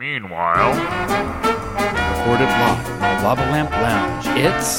Meanwhile, 0.00 0.72
Recorded 2.16 2.46
live 2.46 2.86
from 2.86 3.00
the 3.00 3.22
Lava 3.22 3.42
Lamp 3.50 3.70
Lounge. 3.70 4.24
It's 4.28 4.78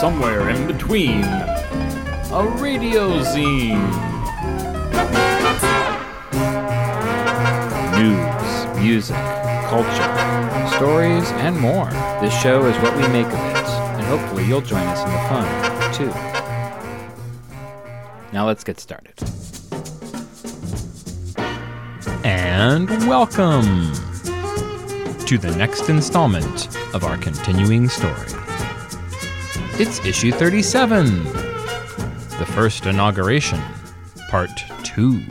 somewhere 0.00 0.48
in 0.48 0.66
between 0.66 1.24
a 1.24 2.56
radio 2.58 3.20
zine. 3.20 3.84
News, 7.98 8.82
music, 8.82 9.14
culture, 9.68 10.74
stories, 10.74 11.30
and 11.42 11.60
more. 11.60 11.90
This 12.22 12.32
show 12.40 12.64
is 12.64 12.74
what 12.78 12.96
we 12.96 13.06
make 13.08 13.26
of 13.26 13.34
it, 13.34 13.68
and 13.68 14.06
hopefully 14.06 14.46
you'll 14.46 14.62
join 14.62 14.86
us 14.86 15.04
in 15.04 15.12
the 15.12 15.18
fun, 15.28 15.92
too. 15.92 16.10
Now 18.32 18.46
let's 18.46 18.64
get 18.64 18.80
started. 18.80 19.22
And 22.24 22.88
welcome 23.06 23.92
to 25.26 25.38
the 25.38 25.56
next 25.56 25.88
installment 25.88 26.76
of 26.94 27.02
our 27.02 27.16
continuing 27.16 27.88
story. 27.88 28.28
It's 29.78 30.04
issue 30.04 30.30
37, 30.30 31.24
the 31.24 32.46
first 32.54 32.84
inauguration, 32.84 33.58
part 34.28 34.50
2. 34.82 35.22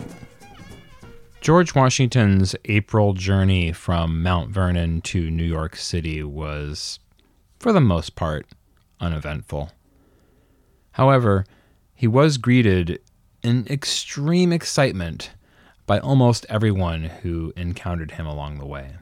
George 1.42 1.76
Washington's 1.76 2.56
April 2.66 3.14
journey 3.14 3.72
from 3.72 4.24
Mount 4.24 4.50
Vernon 4.50 5.00
to 5.02 5.30
New 5.30 5.44
York 5.44 5.76
City 5.76 6.24
was, 6.24 6.98
for 7.60 7.72
the 7.72 7.80
most 7.80 8.16
part, 8.16 8.48
uneventful. 9.00 9.72
However, 10.94 11.46
he 11.94 12.08
was 12.08 12.40
greeted 12.40 13.00
in 13.44 13.68
extreme 13.70 14.52
excitement 14.52 15.34
by 15.86 16.00
almost 16.00 16.48
everyone 16.50 17.04
who 17.04 17.54
encountered 17.56 18.12
him 18.12 18.26
along 18.26 18.58
the 18.58 18.66
way. 18.66 18.94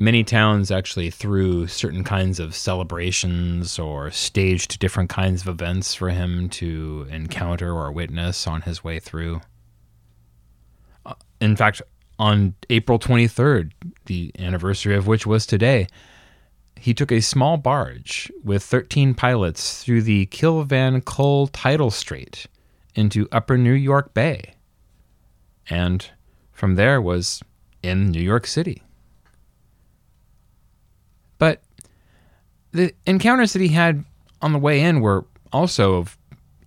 Many 0.00 0.24
towns 0.24 0.70
actually 0.70 1.10
threw 1.10 1.66
certain 1.66 2.04
kinds 2.04 2.40
of 2.40 2.54
celebrations 2.54 3.78
or 3.78 4.10
staged 4.10 4.78
different 4.78 5.10
kinds 5.10 5.42
of 5.42 5.48
events 5.48 5.94
for 5.94 6.08
him 6.08 6.48
to 6.48 7.06
encounter 7.10 7.70
or 7.70 7.92
witness 7.92 8.46
on 8.46 8.62
his 8.62 8.82
way 8.82 8.98
through. 8.98 9.42
Uh, 11.04 11.12
In 11.42 11.54
fact, 11.54 11.82
on 12.18 12.54
April 12.70 12.98
23rd, 12.98 13.72
the 14.06 14.32
anniversary 14.38 14.96
of 14.96 15.06
which 15.06 15.26
was 15.26 15.44
today, 15.44 15.86
he 16.76 16.94
took 16.94 17.12
a 17.12 17.20
small 17.20 17.58
barge 17.58 18.32
with 18.42 18.62
13 18.62 19.12
pilots 19.12 19.84
through 19.84 20.00
the 20.00 20.24
Kill 20.26 20.62
Van 20.62 21.02
Kull 21.02 21.46
Tidal 21.48 21.90
Strait 21.90 22.46
into 22.94 23.28
Upper 23.30 23.58
New 23.58 23.74
York 23.74 24.14
Bay. 24.14 24.54
And 25.68 26.10
from 26.52 26.76
there 26.76 27.02
was 27.02 27.42
in 27.82 28.08
New 28.10 28.22
York 28.22 28.46
City. 28.46 28.82
But 31.40 31.62
the 32.72 32.94
encounters 33.06 33.52
that 33.52 33.62
he 33.62 33.68
had 33.68 34.04
on 34.42 34.52
the 34.52 34.58
way 34.58 34.80
in 34.80 35.00
were 35.00 35.24
also 35.52 35.94
of 35.94 36.16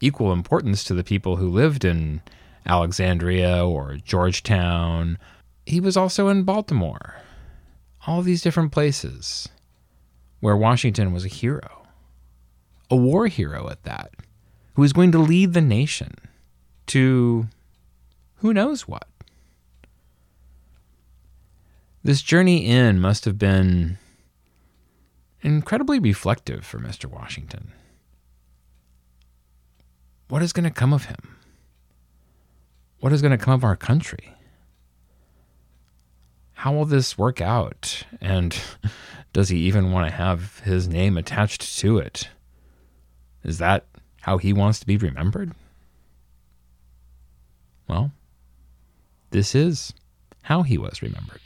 equal 0.02 0.34
importance 0.34 0.84
to 0.84 0.94
the 0.94 1.04
people 1.04 1.38
who 1.38 1.50
lived 1.50 1.86
in 1.86 2.22
Alexandria 2.66 3.66
or 3.66 3.98
Georgetown. 4.04 5.18
He 5.66 5.80
was 5.80 5.96
also 5.96 6.28
in 6.28 6.44
Baltimore. 6.44 7.16
All 8.06 8.22
these 8.22 8.42
different 8.42 8.72
places 8.72 9.48
where 10.42 10.58
Washington 10.58 11.14
was 11.14 11.24
a 11.24 11.30
hero, 11.30 11.88
a 12.90 12.98
war 12.98 13.28
hero 13.28 13.70
at 13.70 13.84
that, 13.84 14.12
who 14.74 14.82
was 14.82 14.92
going 14.92 15.14
to 15.14 15.20
lead 15.20 15.54
the 15.54 15.62
nation 15.62 16.14
to 16.88 17.48
who 18.38 18.54
knows 18.54 18.88
what. 18.88 19.08
This 22.04 22.22
journey 22.22 22.66
in 22.66 23.00
must 23.00 23.24
have 23.24 23.40
been 23.40 23.98
incredibly 25.44 26.00
reflective 26.00 26.66
for 26.66 26.80
Mr. 26.80 27.06
Washington. 27.06 27.72
What 30.30 30.42
is 30.42 30.54
going 30.54 30.64
to 30.64 30.72
come 30.72 30.94
of 30.94 31.06
him? 31.06 31.38
What 33.00 33.14
is 33.14 33.22
going 33.22 33.38
to 33.38 33.38
come 33.38 33.54
of 33.54 33.64
our 33.64 33.76
country? 33.76 34.34
How 36.54 36.74
will 36.74 36.86
this 36.86 37.18
work 37.18 37.42
out? 37.42 38.04
And 38.22 38.58
does 39.34 39.50
he 39.50 39.58
even 39.60 39.92
want 39.92 40.08
to 40.08 40.16
have 40.16 40.60
his 40.60 40.88
name 40.88 41.18
attached 41.18 41.78
to 41.80 41.98
it? 41.98 42.30
Is 43.44 43.58
that 43.58 43.86
how 44.22 44.38
he 44.38 44.54
wants 44.54 44.80
to 44.80 44.88
be 44.88 44.96
remembered? 44.96 45.52
Well, 47.88 48.12
this 49.32 49.54
is 49.54 49.94
how 50.44 50.64
he 50.64 50.78
was 50.78 51.02
remembered. 51.02 51.42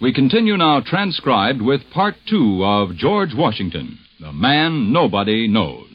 We 0.00 0.12
continue 0.12 0.56
now 0.56 0.80
transcribed 0.80 1.62
with 1.62 1.90
part 1.92 2.16
two 2.28 2.64
of 2.64 2.96
George 2.96 3.32
Washington, 3.32 3.98
the 4.20 4.32
man 4.32 4.92
nobody 4.92 5.46
knows. 5.46 5.86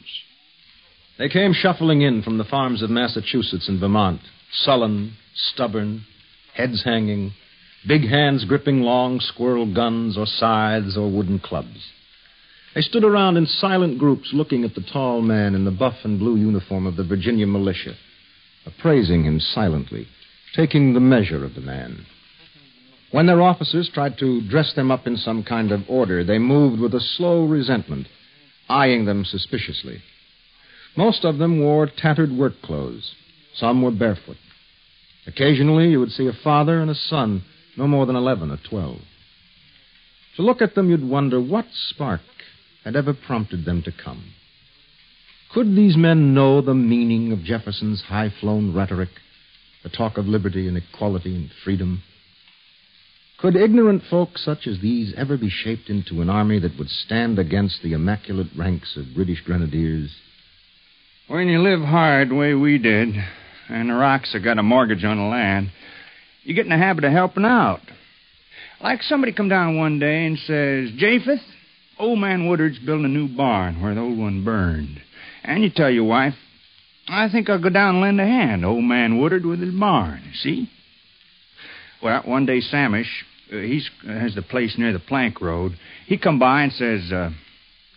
They 1.18 1.28
came 1.28 1.52
shuffling 1.52 2.00
in 2.00 2.22
from 2.22 2.38
the 2.38 2.44
farms 2.44 2.82
of 2.82 2.88
Massachusetts 2.88 3.68
and 3.68 3.78
Vermont, 3.78 4.22
sullen, 4.52 5.16
stubborn, 5.34 6.06
heads 6.54 6.82
hanging, 6.82 7.32
big 7.86 8.08
hands 8.08 8.46
gripping 8.46 8.80
long 8.80 9.20
squirrel 9.20 9.72
guns 9.72 10.16
or 10.16 10.24
scythes 10.24 10.96
or 10.96 11.10
wooden 11.10 11.38
clubs. 11.38 11.92
They 12.74 12.80
stood 12.80 13.04
around 13.04 13.36
in 13.36 13.44
silent 13.44 13.98
groups 13.98 14.30
looking 14.32 14.64
at 14.64 14.74
the 14.74 14.86
tall 14.92 15.20
man 15.20 15.54
in 15.54 15.66
the 15.66 15.70
buff 15.70 15.96
and 16.04 16.18
blue 16.18 16.36
uniform 16.36 16.86
of 16.86 16.96
the 16.96 17.04
Virginia 17.04 17.46
militia, 17.46 17.96
appraising 18.64 19.24
him 19.24 19.40
silently, 19.40 20.08
taking 20.56 20.94
the 20.94 21.00
measure 21.00 21.44
of 21.44 21.54
the 21.54 21.60
man. 21.60 22.06
When 23.10 23.26
their 23.26 23.42
officers 23.42 23.90
tried 23.92 24.18
to 24.18 24.40
dress 24.48 24.72
them 24.74 24.90
up 24.90 25.06
in 25.06 25.16
some 25.16 25.42
kind 25.42 25.72
of 25.72 25.88
order, 25.88 26.22
they 26.22 26.38
moved 26.38 26.80
with 26.80 26.94
a 26.94 27.00
slow 27.00 27.44
resentment, 27.44 28.06
eyeing 28.68 29.04
them 29.04 29.24
suspiciously. 29.24 30.00
Most 30.96 31.24
of 31.24 31.38
them 31.38 31.60
wore 31.60 31.86
tattered 31.86 32.30
work 32.30 32.62
clothes. 32.62 33.14
Some 33.54 33.82
were 33.82 33.90
barefoot. 33.90 34.36
Occasionally, 35.26 35.90
you 35.90 36.00
would 36.00 36.12
see 36.12 36.28
a 36.28 36.32
father 36.32 36.80
and 36.80 36.90
a 36.90 36.94
son, 36.94 37.42
no 37.76 37.88
more 37.88 38.06
than 38.06 38.16
11 38.16 38.50
or 38.50 38.58
12. 38.68 38.98
To 40.36 40.42
look 40.42 40.62
at 40.62 40.74
them, 40.74 40.88
you'd 40.88 41.08
wonder 41.08 41.40
what 41.40 41.66
spark 41.72 42.20
had 42.84 42.96
ever 42.96 43.12
prompted 43.12 43.64
them 43.64 43.82
to 43.82 43.92
come. 43.92 44.32
Could 45.52 45.74
these 45.74 45.96
men 45.96 46.32
know 46.32 46.60
the 46.60 46.74
meaning 46.74 47.32
of 47.32 47.42
Jefferson's 47.42 48.02
high 48.02 48.32
flown 48.40 48.72
rhetoric, 48.72 49.10
the 49.82 49.88
talk 49.88 50.16
of 50.16 50.26
liberty 50.26 50.68
and 50.68 50.76
equality 50.76 51.34
and 51.34 51.50
freedom? 51.64 52.02
Could 53.40 53.56
ignorant 53.56 54.02
folk 54.10 54.36
such 54.36 54.66
as 54.66 54.80
these 54.80 55.14
ever 55.16 55.38
be 55.38 55.48
shaped 55.48 55.88
into 55.88 56.20
an 56.20 56.28
army 56.28 56.58
that 56.58 56.76
would 56.78 56.90
stand 56.90 57.38
against 57.38 57.82
the 57.82 57.94
immaculate 57.94 58.48
ranks 58.54 58.98
of 58.98 59.14
British 59.14 59.40
grenadiers? 59.40 60.14
When 61.26 61.48
you 61.48 61.62
live 61.62 61.80
hard 61.80 62.28
the 62.28 62.34
way 62.34 62.52
we 62.52 62.76
did, 62.76 63.14
and 63.70 63.88
the 63.88 63.94
rocks 63.94 64.34
have 64.34 64.44
got 64.44 64.58
a 64.58 64.62
mortgage 64.62 65.04
on 65.04 65.16
the 65.16 65.22
land, 65.22 65.70
you 66.42 66.54
get 66.54 66.66
in 66.66 66.70
the 66.70 66.76
habit 66.76 67.04
of 67.04 67.12
helping 67.12 67.46
out. 67.46 67.80
Like 68.82 69.02
somebody 69.02 69.32
come 69.32 69.48
down 69.48 69.78
one 69.78 69.98
day 69.98 70.26
and 70.26 70.38
says, 70.40 70.90
Japheth, 70.98 71.40
old 71.98 72.18
man 72.18 72.46
Woodard's 72.46 72.78
building 72.78 73.06
a 73.06 73.08
new 73.08 73.28
barn 73.34 73.80
where 73.80 73.94
the 73.94 74.02
old 74.02 74.18
one 74.18 74.44
burned. 74.44 75.00
And 75.44 75.62
you 75.62 75.70
tell 75.70 75.90
your 75.90 76.04
wife, 76.04 76.34
I 77.08 77.30
think 77.30 77.48
I'll 77.48 77.62
go 77.62 77.70
down 77.70 77.94
and 77.94 78.02
lend 78.02 78.20
a 78.20 78.26
hand 78.26 78.66
old 78.66 78.84
man 78.84 79.18
Woodard 79.18 79.46
with 79.46 79.60
his 79.60 79.74
barn, 79.74 80.22
see? 80.34 80.68
Well, 82.02 82.22
one 82.24 82.46
day 82.46 82.60
Samish, 82.60 83.24
uh, 83.52 83.56
he 83.56 83.82
has 84.06 84.34
the 84.34 84.42
place 84.42 84.76
near 84.78 84.92
the 84.92 84.98
plank 84.98 85.40
road, 85.40 85.72
he 86.06 86.18
come 86.18 86.38
by 86.38 86.62
and 86.62 86.72
says, 86.72 87.12
uh, 87.12 87.30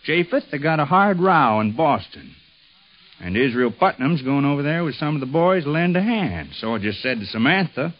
Japheth, 0.04 0.44
they 0.50 0.58
got 0.58 0.80
a 0.80 0.84
hard 0.84 1.18
row 1.20 1.60
in 1.60 1.76
Boston. 1.76 2.34
And 3.20 3.36
Israel 3.36 3.72
Putnam's 3.76 4.22
going 4.22 4.44
over 4.44 4.62
there 4.62 4.84
with 4.84 4.96
some 4.96 5.14
of 5.14 5.20
the 5.20 5.26
boys 5.26 5.64
to 5.64 5.70
lend 5.70 5.96
a 5.96 6.02
hand. 6.02 6.50
So 6.58 6.74
I 6.74 6.78
just 6.78 7.00
said 7.00 7.20
to 7.20 7.26
Samantha, 7.26 7.94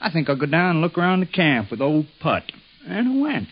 I 0.00 0.10
think 0.10 0.28
I'll 0.28 0.36
go 0.36 0.46
down 0.46 0.70
and 0.70 0.80
look 0.80 0.96
around 0.96 1.20
the 1.20 1.26
camp 1.26 1.70
with 1.70 1.80
old 1.80 2.06
Put. 2.20 2.44
And 2.86 3.08
I 3.08 3.22
went. 3.22 3.48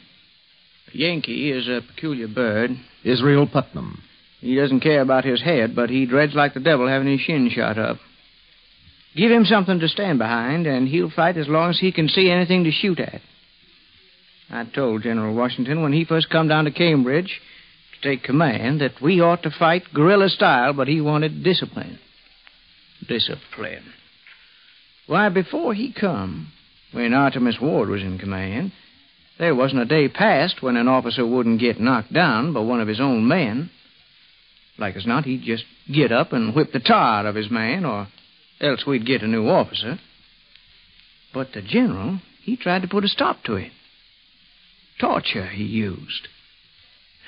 A 0.93 0.97
Yankee 0.97 1.50
is 1.50 1.69
a 1.69 1.83
peculiar 1.87 2.29
bird. 2.29 2.71
Israel 3.05 3.47
Putnam. 3.47 4.03
He 4.41 4.56
doesn't 4.56 4.81
care 4.81 5.00
about 5.00 5.25
his 5.25 5.43
head, 5.43 5.75
but 5.75 5.91
he 5.91 6.06
dreads 6.06 6.35
like 6.35 6.55
the 6.55 6.61
devil 6.61 6.88
having 6.88 7.09
his 7.09 7.21
shin 7.21 7.50
shot 7.50 7.79
up. 7.79 7.99
Give 9.17 9.31
him 9.31 9.47
something 9.47 9.81
to 9.81 9.89
stand 9.89 10.19
behind, 10.19 10.67
and 10.67 10.87
he'll 10.87 11.11
fight 11.11 11.39
as 11.39 11.49
long 11.49 11.71
as 11.71 11.79
he 11.79 11.91
can 11.91 12.09
see 12.09 12.31
anything 12.31 12.65
to 12.65 12.71
shoot 12.71 13.01
at. 13.01 13.23
I 14.51 14.65
told 14.65 15.03
General 15.03 15.35
Washington 15.35 15.83
when 15.83 15.93
he 15.93 16.05
first 16.05 16.29
come 16.29 16.49
down 16.49 16.67
to 16.67 16.71
Cambridge 16.71 17.41
to 17.95 18.09
take 18.09 18.23
command 18.23 18.83
that 18.83 19.01
we 19.01 19.21
ought 19.21 19.43
to 19.45 19.51
fight 19.51 19.93
guerrilla 19.95 20.29
style, 20.29 20.75
but 20.75 20.87
he 20.87 21.01
wanted 21.01 21.43
discipline. 21.43 21.99
Discipline. 23.09 23.85
Why, 25.07 25.31
before 25.31 25.73
he 25.73 25.93
come, 25.93 26.53
when 26.93 27.12
Artemas 27.12 27.61
Ward 27.61 27.89
was 27.89 28.03
in 28.03 28.19
command, 28.19 28.73
there 29.39 29.55
wasn't 29.55 29.83
a 29.83 29.87
day 29.87 30.09
passed 30.09 30.62
when 30.62 30.77
an 30.77 30.89
officer 30.89 31.27
wouldn't 31.27 31.61
get 31.61 31.81
knocked 31.81 32.12
down 32.12 32.53
by 32.53 32.61
one 32.61 32.81
of 32.81 32.89
his 32.89 33.01
own 33.01 33.27
men. 33.27 33.71
Like 34.79 34.97
as 34.97 35.07
not, 35.07 35.25
he'd 35.25 35.43
just 35.43 35.65
get 35.91 36.12
up 36.12 36.33
and 36.33 36.55
whip 36.55 36.73
the 36.73 36.81
tar 36.81 37.21
out 37.21 37.27
of 37.27 37.35
his 37.35 37.51
man, 37.51 37.85
or 37.85 38.09
else 38.61 38.87
we'd 38.87 39.06
get 39.06 39.23
a 39.23 39.26
new 39.26 39.49
officer. 39.49 39.99
But 41.32 41.53
the 41.53 41.62
general, 41.62 42.20
he 42.43 42.56
tried 42.56 42.82
to 42.82 42.88
put 42.88 43.05
a 43.05 43.08
stop 43.08 43.43
to 43.44 43.55
it. 43.55 43.73
Torture 44.99 45.47
he 45.47 45.64
used. 45.64 46.29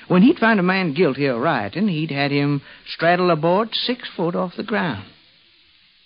When 0.07 0.23
he'd 0.23 0.39
find 0.39 0.59
a 0.59 0.63
man 0.63 0.95
guilty 0.95 1.27
of 1.27 1.39
rioting, 1.39 1.89
he'd 1.89 2.11
had 2.11 2.31
him 2.31 2.63
straddle 2.87 3.31
a 3.31 3.37
board 3.37 3.75
six 3.75 4.09
foot 4.17 4.35
off 4.35 4.57
the 4.57 4.63
ground. 4.63 5.07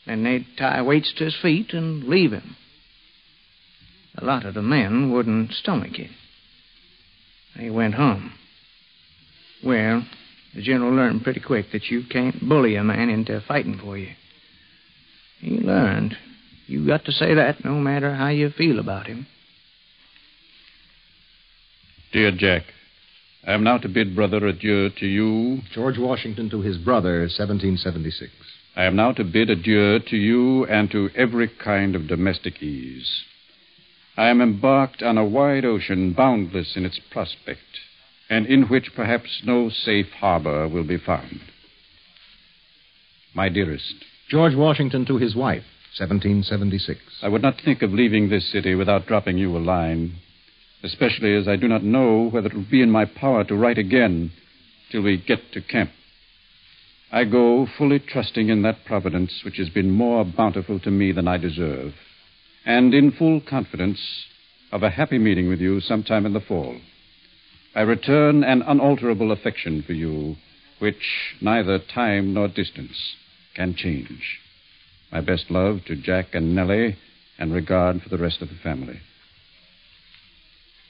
Then 0.06 0.24
they'd 0.24 0.46
tie 0.58 0.82
weights 0.82 1.12
to 1.16 1.24
his 1.24 1.36
feet 1.40 1.72
and 1.72 2.04
leave 2.04 2.32
him. 2.32 2.56
A 4.16 4.24
lot 4.24 4.44
of 4.44 4.54
the 4.54 4.62
men 4.62 5.12
wouldn't 5.12 5.52
stomach 5.52 5.98
it. 5.98 6.10
They 7.56 7.70
went 7.70 7.94
home. 7.94 8.32
Well, 9.64 10.04
the 10.54 10.62
general 10.62 10.92
learned 10.92 11.22
pretty 11.22 11.40
quick 11.40 11.66
that 11.72 11.86
you 11.86 12.02
can't 12.10 12.48
bully 12.48 12.74
a 12.74 12.82
man 12.82 13.08
into 13.08 13.40
fighting 13.46 13.78
for 13.78 13.96
you. 13.96 14.08
He 15.42 15.58
learned. 15.58 16.16
You 16.68 16.86
got 16.86 17.04
to 17.06 17.12
say 17.12 17.34
that 17.34 17.64
no 17.64 17.74
matter 17.74 18.14
how 18.14 18.28
you 18.28 18.50
feel 18.50 18.78
about 18.78 19.08
him. 19.08 19.26
Dear 22.12 22.30
Jack, 22.30 22.62
I 23.44 23.52
am 23.52 23.64
now 23.64 23.78
to 23.78 23.88
bid 23.88 24.14
brother 24.14 24.46
adieu 24.46 24.90
to 25.00 25.06
you. 25.06 25.62
George 25.74 25.98
Washington 25.98 26.48
to 26.50 26.60
his 26.60 26.78
brother, 26.78 27.22
1776. 27.22 28.30
I 28.76 28.84
am 28.84 28.94
now 28.94 29.10
to 29.12 29.24
bid 29.24 29.50
adieu 29.50 29.98
to 29.98 30.16
you 30.16 30.64
and 30.66 30.88
to 30.92 31.10
every 31.16 31.48
kind 31.48 31.96
of 31.96 32.06
domestic 32.06 32.62
ease. 32.62 33.24
I 34.16 34.28
am 34.28 34.40
embarked 34.40 35.02
on 35.02 35.18
a 35.18 35.24
wide 35.24 35.64
ocean, 35.64 36.12
boundless 36.12 36.76
in 36.76 36.84
its 36.86 37.00
prospect, 37.10 37.80
and 38.30 38.46
in 38.46 38.68
which 38.68 38.94
perhaps 38.94 39.42
no 39.44 39.70
safe 39.70 40.10
harbor 40.20 40.68
will 40.68 40.84
be 40.84 40.98
found. 40.98 41.40
My 43.34 43.48
dearest, 43.48 44.04
George 44.32 44.54
Washington 44.54 45.04
to 45.04 45.18
his 45.18 45.36
wife, 45.36 45.64
1776. 45.98 46.98
I 47.20 47.28
would 47.28 47.42
not 47.42 47.60
think 47.62 47.82
of 47.82 47.92
leaving 47.92 48.30
this 48.30 48.50
city 48.50 48.74
without 48.74 49.04
dropping 49.04 49.36
you 49.36 49.54
a 49.54 49.58
line, 49.58 50.14
especially 50.82 51.36
as 51.36 51.46
I 51.46 51.56
do 51.56 51.68
not 51.68 51.84
know 51.84 52.30
whether 52.30 52.46
it 52.46 52.54
will 52.54 52.64
be 52.70 52.80
in 52.80 52.90
my 52.90 53.04
power 53.04 53.44
to 53.44 53.54
write 53.54 53.76
again 53.76 54.32
till 54.90 55.02
we 55.02 55.18
get 55.18 55.40
to 55.52 55.60
camp. 55.60 55.90
I 57.12 57.24
go 57.24 57.66
fully 57.76 57.98
trusting 57.98 58.48
in 58.48 58.62
that 58.62 58.86
providence 58.86 59.42
which 59.44 59.58
has 59.58 59.68
been 59.68 59.90
more 59.90 60.24
bountiful 60.24 60.80
to 60.80 60.90
me 60.90 61.12
than 61.12 61.28
I 61.28 61.36
deserve, 61.36 61.92
and 62.64 62.94
in 62.94 63.12
full 63.12 63.42
confidence 63.42 64.00
of 64.72 64.82
a 64.82 64.88
happy 64.88 65.18
meeting 65.18 65.50
with 65.50 65.60
you 65.60 65.82
sometime 65.82 66.24
in 66.24 66.32
the 66.32 66.40
fall. 66.40 66.78
I 67.74 67.82
return 67.82 68.44
an 68.44 68.62
unalterable 68.62 69.30
affection 69.30 69.82
for 69.82 69.92
you, 69.92 70.36
which 70.78 71.34
neither 71.42 71.78
time 71.78 72.32
nor 72.32 72.48
distance 72.48 72.96
can 73.54 73.74
change. 73.74 74.40
My 75.10 75.20
best 75.20 75.50
love 75.50 75.84
to 75.86 75.96
Jack 75.96 76.34
and 76.34 76.54
Nellie, 76.54 76.96
and 77.38 77.52
regard 77.52 78.02
for 78.02 78.08
the 78.08 78.22
rest 78.22 78.40
of 78.40 78.48
the 78.48 78.54
family. 78.62 79.00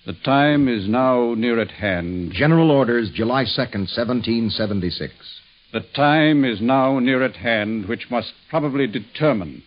The 0.04 0.12
time 0.24 0.68
is 0.68 0.88
now 0.88 1.34
near 1.34 1.60
at 1.60 1.70
hand. 1.70 2.32
General 2.32 2.70
Orders, 2.70 3.10
July 3.14 3.44
2nd, 3.44 3.88
1776. 3.88 5.14
The 5.72 5.80
time 5.94 6.44
is 6.44 6.60
now 6.60 6.98
near 6.98 7.22
at 7.22 7.36
hand 7.36 7.88
which 7.88 8.10
must 8.10 8.32
probably 8.50 8.86
determine 8.86 9.62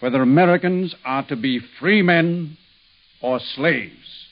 whether 0.00 0.20
Americans 0.20 0.94
are 1.04 1.26
to 1.28 1.36
be 1.36 1.60
free 1.80 2.02
men 2.02 2.58
or 3.22 3.40
slaves. 3.40 4.26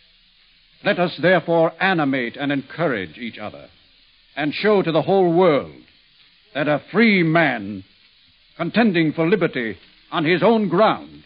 Let 0.84 0.98
us 0.98 1.18
therefore 1.20 1.72
animate 1.82 2.36
and 2.36 2.52
encourage 2.52 3.16
each 3.16 3.38
other 3.38 3.68
and 4.36 4.52
show 4.52 4.82
to 4.82 4.92
the 4.92 5.02
whole 5.02 5.32
world 5.32 5.82
that 6.54 6.68
a 6.68 6.82
free 6.90 7.22
man 7.22 7.84
contending 8.56 9.12
for 9.12 9.28
liberty 9.28 9.76
on 10.10 10.24
his 10.24 10.42
own 10.42 10.68
ground 10.68 11.24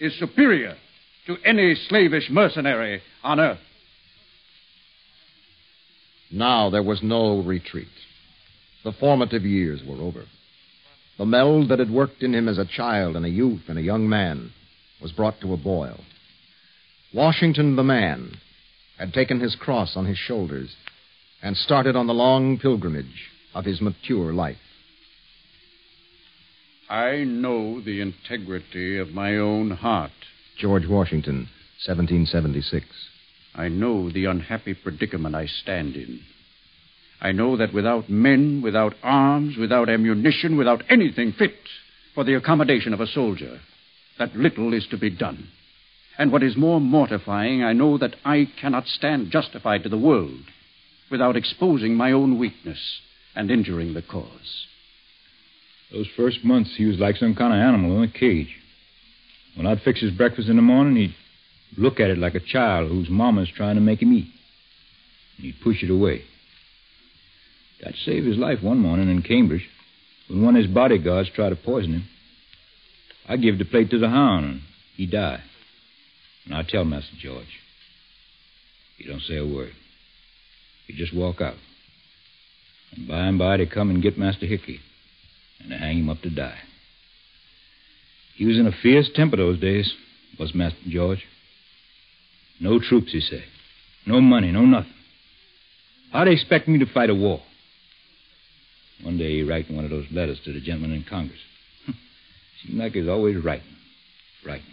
is 0.00 0.18
superior 0.18 0.76
to 1.26 1.36
any 1.44 1.74
slavish 1.88 2.28
mercenary 2.30 3.00
on 3.22 3.40
earth. 3.40 3.58
Now 6.30 6.70
there 6.70 6.82
was 6.82 7.00
no 7.02 7.40
retreat. 7.40 7.88
The 8.84 8.92
formative 8.92 9.44
years 9.44 9.82
were 9.86 10.00
over. 10.00 10.24
The 11.18 11.26
meld 11.26 11.70
that 11.70 11.78
had 11.78 11.90
worked 11.90 12.22
in 12.22 12.34
him 12.34 12.48
as 12.48 12.58
a 12.58 12.66
child 12.66 13.16
and 13.16 13.24
a 13.24 13.30
youth 13.30 13.62
and 13.68 13.78
a 13.78 13.82
young 13.82 14.08
man 14.08 14.52
was 15.00 15.12
brought 15.12 15.40
to 15.40 15.52
a 15.52 15.56
boil. 15.56 16.00
Washington 17.14 17.76
the 17.76 17.82
man 17.82 18.36
had 18.98 19.12
taken 19.12 19.40
his 19.40 19.54
cross 19.54 19.96
on 19.96 20.06
his 20.06 20.18
shoulders 20.18 20.74
and 21.42 21.56
started 21.56 21.96
on 21.96 22.06
the 22.06 22.14
long 22.14 22.58
pilgrimage 22.58 23.30
of 23.56 23.64
his 23.64 23.80
mature 23.80 24.34
life. 24.34 24.58
I 26.90 27.24
know 27.24 27.80
the 27.80 28.02
integrity 28.02 28.98
of 28.98 29.08
my 29.08 29.38
own 29.38 29.70
heart. 29.70 30.12
George 30.58 30.86
Washington, 30.86 31.48
1776. 31.86 32.84
I 33.54 33.68
know 33.68 34.10
the 34.10 34.26
unhappy 34.26 34.74
predicament 34.74 35.34
I 35.34 35.46
stand 35.46 35.96
in. 35.96 36.20
I 37.20 37.32
know 37.32 37.56
that 37.56 37.72
without 37.72 38.10
men, 38.10 38.60
without 38.62 38.94
arms, 39.02 39.56
without 39.56 39.88
ammunition, 39.88 40.58
without 40.58 40.82
anything 40.90 41.32
fit 41.32 41.56
for 42.14 42.24
the 42.24 42.34
accommodation 42.34 42.92
of 42.92 43.00
a 43.00 43.06
soldier, 43.06 43.60
that 44.18 44.36
little 44.36 44.74
is 44.74 44.86
to 44.90 44.98
be 44.98 45.08
done. 45.08 45.48
And 46.18 46.30
what 46.30 46.42
is 46.42 46.58
more 46.58 46.80
mortifying, 46.80 47.64
I 47.64 47.72
know 47.72 47.96
that 47.96 48.16
I 48.22 48.48
cannot 48.60 48.86
stand 48.86 49.30
justified 49.30 49.82
to 49.84 49.88
the 49.88 49.98
world 49.98 50.40
without 51.10 51.36
exposing 51.36 51.94
my 51.94 52.12
own 52.12 52.38
weakness 52.38 53.00
and 53.36 53.50
injuring 53.50 53.94
the 53.94 54.02
cause. 54.02 54.66
Those 55.92 56.08
first 56.16 56.42
months, 56.42 56.74
he 56.76 56.86
was 56.86 56.98
like 56.98 57.16
some 57.16 57.34
kind 57.36 57.52
of 57.52 57.60
animal 57.60 58.02
in 58.02 58.08
a 58.08 58.12
cage. 58.12 58.56
When 59.54 59.66
I'd 59.66 59.82
fix 59.82 60.00
his 60.00 60.10
breakfast 60.10 60.48
in 60.48 60.56
the 60.56 60.62
morning, 60.62 60.96
he'd 60.96 61.14
look 61.76 62.00
at 62.00 62.10
it 62.10 62.18
like 62.18 62.34
a 62.34 62.40
child 62.40 62.90
whose 62.90 63.08
mama's 63.08 63.50
trying 63.54 63.76
to 63.76 63.80
make 63.80 64.02
him 64.02 64.12
eat. 64.12 64.28
And 65.36 65.46
He'd 65.46 65.60
push 65.62 65.82
it 65.82 65.90
away. 65.90 66.22
That 67.84 67.94
saved 68.04 68.26
his 68.26 68.38
life 68.38 68.62
one 68.62 68.78
morning 68.78 69.10
in 69.10 69.22
Cambridge 69.22 69.68
when 70.28 70.42
one 70.42 70.56
of 70.56 70.62
his 70.64 70.72
bodyguards 70.72 71.30
tried 71.34 71.50
to 71.50 71.56
poison 71.56 71.92
him. 71.92 72.08
I 73.28 73.36
give 73.36 73.58
the 73.58 73.64
plate 73.64 73.90
to 73.90 73.98
the 73.98 74.08
hound, 74.08 74.46
and 74.46 74.60
he 74.96 75.06
died. 75.06 75.42
And 76.46 76.54
I 76.54 76.62
tell 76.62 76.84
Master 76.84 77.14
George, 77.20 77.60
he 78.96 79.04
don't 79.04 79.20
say 79.20 79.36
a 79.36 79.46
word. 79.46 79.72
He 80.86 80.94
just 80.94 81.14
walk 81.14 81.40
out. 81.40 81.56
And 82.94 83.08
by 83.08 83.26
and 83.26 83.38
by 83.38 83.56
they 83.56 83.66
come 83.66 83.90
and 83.90 84.02
get 84.02 84.18
Master 84.18 84.46
Hickey, 84.46 84.80
and 85.60 85.72
hang 85.72 85.98
him 85.98 86.10
up 86.10 86.22
to 86.22 86.30
die. 86.30 86.58
He 88.36 88.44
was 88.44 88.58
in 88.58 88.66
a 88.66 88.72
fierce 88.82 89.08
temper 89.14 89.36
those 89.36 89.58
days, 89.58 89.92
was 90.38 90.54
Master 90.54 90.78
George. 90.88 91.24
No 92.60 92.78
troops, 92.78 93.12
he 93.12 93.20
said. 93.20 93.44
No 94.06 94.20
money, 94.20 94.52
no 94.52 94.62
nothing. 94.62 94.92
How'd 96.12 96.28
they 96.28 96.32
expect 96.32 96.68
me 96.68 96.78
to 96.78 96.86
fight 96.86 97.10
a 97.10 97.14
war? 97.14 97.42
One 99.02 99.18
day 99.18 99.36
he 99.36 99.42
writing 99.42 99.76
one 99.76 99.84
of 99.84 99.90
those 99.90 100.06
letters 100.10 100.40
to 100.44 100.52
the 100.52 100.60
gentleman 100.60 100.92
in 100.92 101.04
Congress. 101.04 101.40
Seemed 102.62 102.78
like 102.78 102.92
he 102.92 103.00
was 103.00 103.08
always 103.08 103.42
writing, 103.42 103.76
writing. 104.44 104.64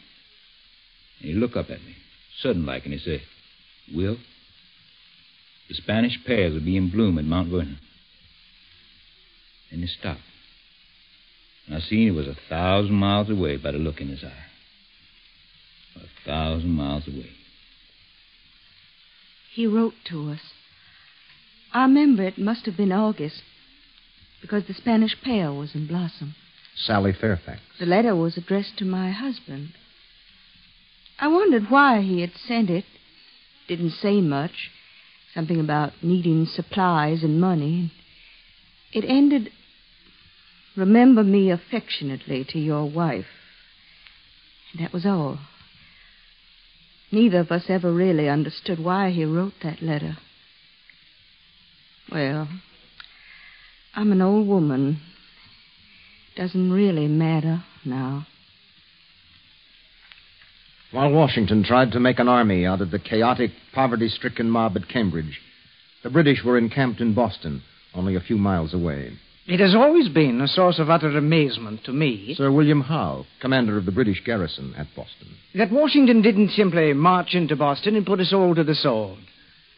And 1.20 1.32
he 1.32 1.36
look 1.36 1.56
up 1.56 1.70
at 1.70 1.82
me, 1.84 1.96
sudden 2.42 2.66
like, 2.66 2.86
and 2.86 2.94
he 2.94 3.00
said, 3.00 3.22
Will, 3.94 4.18
the 5.68 5.76
Spanish 5.76 6.18
pears 6.26 6.54
will 6.54 6.64
be 6.64 6.78
in 6.78 6.90
bloom 6.90 7.18
at 7.18 7.26
Mount 7.26 7.50
Vernon. 7.50 7.80
And 9.74 9.82
he 9.82 9.88
stopped. 9.88 10.22
And 11.66 11.76
I 11.76 11.80
seen 11.80 12.00
he 12.00 12.12
was 12.12 12.28
a 12.28 12.38
thousand 12.48 12.94
miles 12.94 13.30
away 13.30 13.58
by 13.58 13.72
the 13.72 13.80
look 13.80 14.00
in 14.00 14.08
his 14.08 14.24
eye. 14.24 14.46
A 15.96 16.26
thousand 16.26 16.70
miles 16.70 17.08
away. 17.08 17.32
He 19.54 19.66
wrote 19.66 19.96
to 20.06 20.32
us. 20.32 20.40
I 21.74 21.84
remember 21.84 22.24
it 22.24 22.38
must 22.38 22.66
have 22.68 22.78
been 22.78 22.92
August 22.92 23.42
because 24.42 24.66
the 24.68 24.74
Spanish 24.76 25.16
pear 25.24 25.52
was 25.52 25.74
in 25.74 25.88
blossom. 25.88 26.36
Sally 26.76 27.14
Fairfax. 27.14 27.60
The 27.80 27.86
letter 27.86 28.16
was 28.16 28.38
addressed 28.38 28.78
to 28.78 28.86
my 28.86 29.10
husband. 29.12 29.74
I 31.20 31.28
wondered 31.30 31.70
why 31.70 32.02
he 32.02 32.22
had 32.22 32.34
sent 32.36 32.70
it. 32.70 32.86
Didn't 33.68 33.92
say 33.92 34.22
much. 34.22 34.70
Something 35.34 35.60
about 35.60 35.94
needing 36.04 36.46
supplies 36.46 37.24
and 37.24 37.42
money. 37.42 37.92
It 38.92 39.06
ended, 39.08 39.52
Remember 40.76 41.24
me 41.24 41.52
affectionately 41.52 42.46
to 42.50 42.60
your 42.60 42.90
wife. 42.90 43.28
And 44.72 44.84
that 44.84 44.94
was 44.94 45.06
all. 45.06 45.40
Neither 47.12 47.40
of 47.40 47.52
us 47.52 47.66
ever 47.70 47.94
really 47.94 48.28
understood 48.28 48.80
why 48.80 49.12
he 49.12 49.24
wrote 49.24 49.54
that 49.62 49.84
letter. 49.84 50.18
Well, 52.12 52.48
I'm 53.96 54.12
an 54.12 54.22
old 54.22 54.48
woman. 54.48 55.00
Doesn't 56.36 56.72
really 56.72 57.08
matter 57.08 57.64
now. 57.86 58.26
While 60.92 61.12
Washington 61.12 61.64
tried 61.64 61.92
to 61.92 62.00
make 62.00 62.20
an 62.20 62.28
army 62.28 62.66
out 62.66 62.82
of 62.82 62.92
the 62.92 63.00
chaotic, 63.00 63.52
poverty 63.74 64.10
stricken 64.10 64.50
mob 64.50 64.76
at 64.76 64.90
Cambridge, 64.90 65.40
the 66.04 66.10
British 66.10 66.44
were 66.44 66.58
encamped 66.58 67.00
in 67.00 67.14
Boston, 67.14 67.64
only 67.94 68.16
a 68.16 68.22
few 68.22 68.38
miles 68.38 68.74
away. 68.74 69.14
It 69.46 69.60
has 69.60 69.76
always 69.76 70.08
been 70.08 70.40
a 70.40 70.48
source 70.48 70.80
of 70.80 70.90
utter 70.90 71.18
amazement 71.18 71.84
to 71.84 71.92
me 71.92 72.34
Sir 72.36 72.50
William 72.50 72.80
Howe, 72.80 73.26
commander 73.42 73.78
of 73.78 73.86
the 73.86 73.92
British 73.92 74.24
garrison 74.24 74.74
at 74.78 74.88
Boston. 74.96 75.36
that 75.54 75.70
Washington 75.72 76.22
didn't 76.22 76.52
simply 76.52 76.94
march 76.94 77.34
into 77.34 77.58
Boston 77.58 77.98
and 77.98 78.06
put 78.06 78.22
us 78.22 78.32
all 78.32 78.56
to 78.56 78.64
the 78.64 78.74
sword. 78.74 79.20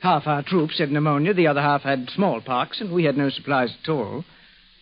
Half 0.02 0.28
our 0.28 0.44
troops 0.44 0.78
had 0.78 0.92
pneumonia, 0.92 1.34
the 1.34 1.48
other 1.48 1.62
half 1.62 1.82
had 1.82 2.12
smallpox, 2.12 2.80
and 2.80 2.92
we 2.92 3.06
had 3.06 3.18
no 3.18 3.30
supplies 3.30 3.76
at 3.82 3.90
all. 3.90 4.24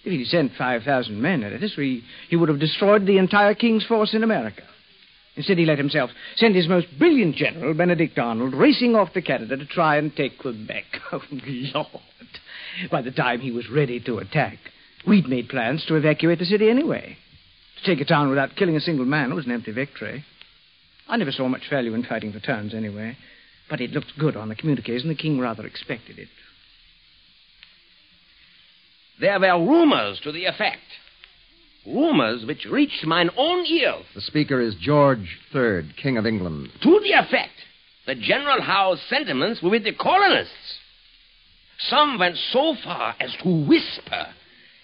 If 0.04 0.12
he'd 0.12 0.25
sent 0.25 0.52
5,000 0.58 1.22
men 1.22 1.44
at 1.44 1.63
us, 1.63 1.75
we, 1.78 2.04
he 2.30 2.36
would 2.36 2.50
have 2.50 2.60
destroyed 2.60 3.06
the 3.06 3.20
entire 3.20 3.54
King's 3.56 3.86
force 3.86 4.13
in 4.13 4.22
America. 4.22 4.63
Instead, 5.38 5.58
he 5.58 5.66
let 5.66 5.78
himself 5.78 6.10
send 6.36 6.56
his 6.56 6.68
most 6.68 6.88
brilliant 7.00 7.38
general, 7.38 7.74
Benedict 7.74 8.20
Arnold, 8.20 8.54
racing 8.54 8.96
off 8.96 9.13
to 9.13 9.22
Canada 9.22 9.56
to 9.56 9.66
try 9.66 9.96
and 9.96 10.13
take 10.13 10.38
Quebec. 10.40 10.84
Oh, 11.13 11.22
Lord. 11.74 12.04
By 12.92 13.02
the 13.02 13.12
time 13.12 13.40
he 13.40 13.52
was 13.52 13.70
ready 13.70 14.00
to 14.02 14.18
attack, 14.18 14.58
we'd 15.07 15.27
made 15.27 15.50
plans 15.50 15.86
to 15.86 15.95
evacuate 15.95 16.39
the 16.39 16.45
city 16.45 16.69
anyway. 16.69 17.17
To 17.77 17.86
take 17.86 18.01
a 18.01 18.07
town 18.07 18.29
without 18.29 18.55
killing 18.55 18.75
a 18.75 18.81
single 18.81 19.05
man 19.05 19.33
was 19.36 19.45
an 19.45 19.51
empty 19.51 19.72
victory. 19.72 20.25
I 21.07 21.17
never 21.17 21.31
saw 21.31 21.48
much 21.48 21.69
value 21.69 21.93
in 21.93 22.03
fighting 22.03 22.31
for 22.31 22.39
towns 22.39 22.74
anyway, 22.74 23.17
but 23.69 23.81
it 23.81 23.91
looked 23.91 24.17
good 24.17 24.38
on 24.38 24.50
the 24.50 24.55
communiques, 24.55 25.01
and 25.01 25.12
the 25.12 25.15
king 25.15 25.39
rather 25.39 25.65
expected 25.65 26.17
it. 26.17 26.29
There 29.19 29.39
were 29.39 29.65
rumors 29.65 30.19
to 30.24 30.31
the 30.31 30.45
effect. 30.45 30.81
Rumors 31.86 32.45
which 32.45 32.65
reached 32.65 33.05
mine 33.05 33.29
own 33.36 33.65
ears 33.65 34.05
The 34.15 34.22
speaker 34.22 34.62
is 34.62 34.75
George 34.75 35.38
III, 35.53 35.93
King 36.01 36.17
of 36.17 36.25
England. 36.25 36.69
to 36.81 37.00
the 37.03 37.12
effect 37.12 37.51
that 38.07 38.19
General 38.19 38.62
Howe's 38.62 39.01
sentiments 39.10 39.62
were 39.62 39.69
with 39.69 39.83
the 39.83 39.93
colonists. 39.93 40.79
Some 41.89 42.17
went 42.19 42.38
so 42.51 42.75
far 42.83 43.15
as 43.19 43.36
to 43.43 43.50
whisper 43.50 44.27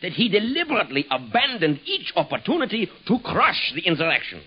that 0.02 0.14
he 0.14 0.30
deliberately 0.30 1.06
abandoned 1.12 1.80
each 1.86 2.14
opportunity 2.16 2.90
to 3.08 3.20
crush 3.20 3.74
the 3.76 3.82
insurrection. 3.82 4.42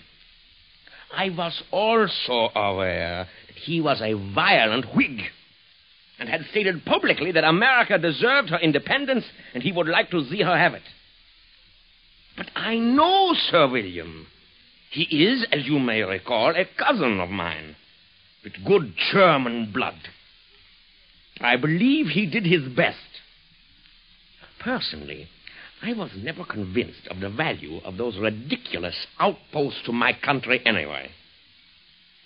I 1.15 1.29
was 1.31 1.63
also 1.71 2.49
aware 2.55 3.29
that 3.47 3.57
he 3.57 3.81
was 3.81 4.01
a 4.01 4.15
violent 4.35 4.95
Whig 4.95 5.21
and 6.19 6.29
had 6.29 6.47
stated 6.51 6.85
publicly 6.85 7.33
that 7.33 7.45
America 7.45 7.99
deserved 7.99 8.51
her 8.51 8.59
independence 8.59 9.25
and 9.55 9.63
he 9.63 9.73
would 9.73 9.89
like 9.89 10.11
to 10.11 10.25
see 10.25 10.41
her 10.43 10.57
have 10.57 10.75
it. 10.75 10.83
But 12.37 12.47
I 12.57 12.77
know 12.77 13.35
Sir 13.51 13.69
William. 13.69 14.27
He 14.91 15.03
is, 15.25 15.47
as 15.51 15.67
you 15.67 15.79
may 15.79 16.03
recall, 16.03 16.55
a 16.55 16.67
cousin 16.79 17.19
of 17.21 17.31
mine, 17.31 17.77
with 18.45 18.65
good 18.65 18.95
German 19.13 19.73
blood. 19.73 19.97
I 21.41 21.57
believe 21.57 22.09
he 22.09 22.27
did 22.27 22.45
his 22.45 22.69
best. 22.75 22.99
Personally, 24.61 25.29
I 25.83 25.95
was 25.95 26.11
never 26.17 26.45
convinced 26.45 27.09
of 27.11 27.19
the 27.19 27.29
value 27.29 27.79
of 27.85 27.97
those 27.97 28.17
ridiculous 28.17 28.95
outposts 29.19 29.83
to 29.87 29.93
my 29.93 30.13
country 30.13 30.63
anyway. 30.65 31.11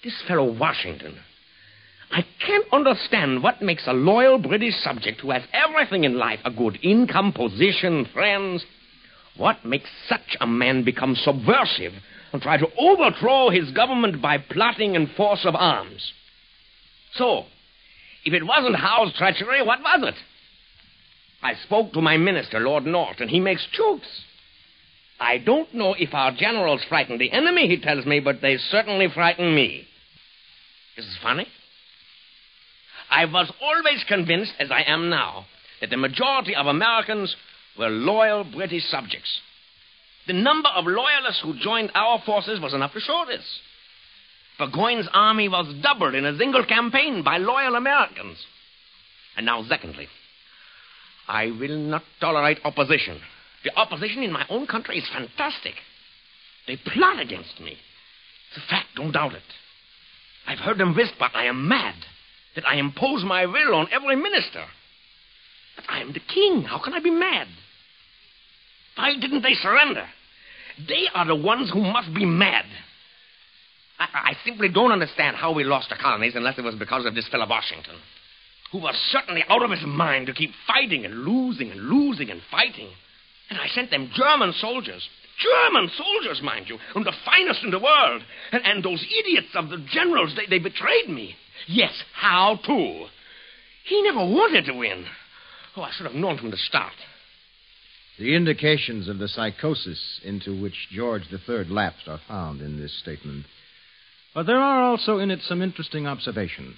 This 0.05 0.23
fellow 0.29 0.53
Washington. 0.53 1.19
I 2.11 2.25
can't 2.47 2.67
understand 2.71 3.43
what 3.43 3.63
makes 3.63 3.87
a 3.87 3.95
loyal 3.95 4.39
British 4.39 4.75
subject 4.77 5.23
who 5.23 5.31
has 5.31 5.43
everything 5.55 6.05
in 6.05 6.19
life 6.19 6.39
a 6.45 6.51
good 6.51 6.79
income, 6.83 7.33
position, 7.33 8.07
friends. 8.13 8.65
What 9.39 9.65
makes 9.65 9.89
such 10.07 10.37
a 10.39 10.47
man 10.47 10.85
become 10.85 11.17
subversive 11.17 11.93
and 12.33 12.43
try 12.43 12.59
to 12.59 12.69
overthrow 12.79 13.49
his 13.49 13.71
government 13.71 14.21
by 14.21 14.37
plotting 14.39 14.97
and 14.97 15.11
force 15.13 15.45
of 15.47 15.55
arms? 15.55 16.13
So, 17.15 17.47
if 18.25 18.35
it 18.35 18.47
wasn't 18.47 18.77
Howe's 18.77 19.15
treachery, 19.17 19.63
what 19.63 19.81
was 19.81 20.09
it? 20.09 20.15
I 21.43 21.55
spoke 21.65 21.93
to 21.93 22.01
my 22.01 22.17
minister, 22.17 22.61
Lord 22.61 22.87
North, 22.87 23.21
and 23.21 23.31
he 23.31 23.41
makes 23.41 23.67
jokes. 23.73 24.07
I 25.19 25.39
don't 25.39 25.73
know 25.75 25.95
if 25.95 26.13
our 26.13 26.33
generals 26.33 26.85
frighten 26.89 27.19
the 27.19 27.33
enemy, 27.33 27.69
he 27.69 27.81
tells 27.81 28.05
me, 28.05 28.21
but 28.21 28.41
they 28.43 28.57
certainly 28.57 29.09
frighten 29.09 29.55
me. 29.55 29.87
Is 30.97 31.05
this 31.05 31.19
funny? 31.23 31.47
I 33.11 33.25
was 33.27 33.51
always 33.63 34.05
convinced, 34.09 34.53
as 34.59 34.71
I 34.71 34.83
am 34.83 35.09
now, 35.09 35.47
that 35.81 35.91
the 35.91 35.97
majority 35.97 36.55
of 36.55 36.67
Americans 36.67 37.35
were 37.79 37.89
loyal 37.89 38.45
British 38.45 38.85
subjects. 38.85 39.41
The 40.27 40.33
number 40.33 40.69
of 40.71 40.87
loyalists 40.87 41.43
who 41.43 41.59
joined 41.61 41.93
our 41.95 42.21
forces 42.27 42.61
was 42.61 42.75
enough 42.75 42.93
to 42.95 43.01
show 43.01 43.25
this. 43.27 43.45
Burgoyne's 44.59 45.09
army 45.13 45.49
was 45.49 45.73
doubled 45.83 46.15
in 46.15 46.25
a 46.25 46.37
single 46.37 46.65
campaign 46.65 47.23
by 47.23 47.39
loyal 47.39 47.77
Americans. 47.77 48.39
And 49.37 49.47
now, 49.47 49.63
secondly, 49.69 50.09
I 51.29 51.47
will 51.47 51.77
not 51.77 52.03
tolerate 52.21 52.59
opposition. 52.65 53.21
The 53.65 53.77
opposition 53.77 54.23
in 54.23 54.33
my 54.33 54.47
own 54.49 54.67
country 54.67 54.99
is 54.99 55.09
fantastic. 55.13 55.75
They 56.67 56.77
plot 56.77 57.21
against 57.21 57.61
me. 57.61 57.73
It's 57.73 58.65
a 58.65 58.69
fact, 58.69 58.89
don't 58.95 59.13
doubt 59.13 59.35
it. 59.35 59.43
I've 60.47 60.59
heard 60.59 60.79
them 60.79 60.95
whisper 60.95 61.29
I 61.35 61.47
am 61.47 61.69
mad, 61.69 61.95
that 62.55 62.67
I 62.67 62.77
impose 62.77 63.25
my 63.25 63.47
will 63.47 63.75
on 63.75 63.89
every 63.93 64.17
minister. 64.17 64.65
But 65.75 65.85
I 65.89 66.01
am 66.01 66.13
the 66.13 66.21
king. 66.21 66.63
How 66.63 66.83
can 66.83 66.95
I 66.95 67.01
be 67.01 67.11
mad? 67.11 67.49
Why 68.97 69.15
didn't 69.21 69.43
they 69.43 69.55
surrender? 69.55 70.07
They 70.89 71.07
are 71.15 71.27
the 71.27 71.37
ones 71.37 71.71
who 71.73 71.81
must 71.81 72.15
be 72.15 72.25
mad. 72.25 72.65
I, 73.99 74.31
I 74.31 74.33
simply 74.45 74.69
don't 74.69 74.93
understand 74.93 75.37
how 75.37 75.53
we 75.53 75.65
lost 75.65 75.89
the 75.91 75.97
colonies 75.97 76.35
unless 76.35 76.59
it 76.59 76.65
was 76.65 76.75
because 76.75 77.05
of 77.05 77.15
this 77.15 77.29
fellow 77.29 77.47
Washington, 77.49 77.97
who 78.77 78.83
was 78.83 78.95
certainly 79.11 79.43
out 79.49 79.63
of 79.63 79.71
his 79.71 79.85
mind 79.87 80.27
to 80.27 80.35
keep 80.35 80.51
fighting 80.67 81.07
and 81.07 81.25
losing 81.25 81.71
and 81.71 81.81
losing 81.81 82.31
and 82.31 82.43
fighting. 82.51 82.89
And 83.49 83.59
I 83.59 83.69
sent 83.69 83.91
them 83.91 84.11
German 84.15 84.53
soldiers. 84.61 85.09
German 85.41 85.91
soldiers, 85.97 86.43
mind 86.43 86.67
you, 86.69 86.79
and 86.95 87.05
the 87.05 87.13
finest 87.25 87.63
in 87.63 87.71
the 87.71 87.79
world. 87.79 88.23
And, 88.53 88.67
and 88.67 88.85
those 88.85 89.05
idiots 89.19 89.49
of 89.55 89.71
the 89.71 89.85
generals, 89.91 90.35
they, 90.37 90.47
they 90.47 90.63
betrayed 90.63 91.09
me. 91.09 91.37
Yes, 91.67 91.93
Howe 92.15 92.59
too? 92.67 93.07
He 93.85 94.03
never 94.03 94.19
wanted 94.19 94.67
to 94.67 94.75
win. 94.75 95.07
Oh, 95.77 95.83
I 95.83 95.91
should 95.93 96.07
have 96.07 96.15
known 96.15 96.37
from 96.37 96.51
the 96.51 96.57
start. 96.57 96.93
The 98.19 98.35
indications 98.35 99.09
of 99.09 99.19
the 99.19 99.29
psychosis 99.29 100.21
into 100.25 100.61
which 100.61 100.89
George 100.91 101.23
III 101.31 101.65
lapsed 101.65 102.09
are 102.09 102.21
found 102.29 102.61
in 102.61 102.79
this 102.79 102.99
statement. 102.99 103.47
But 104.35 104.47
there 104.47 104.59
are 104.59 104.83
also 104.83 105.19
in 105.19 105.31
it 105.31 105.41
some 105.43 105.63
interesting 105.63 106.07
observations. 106.07 106.77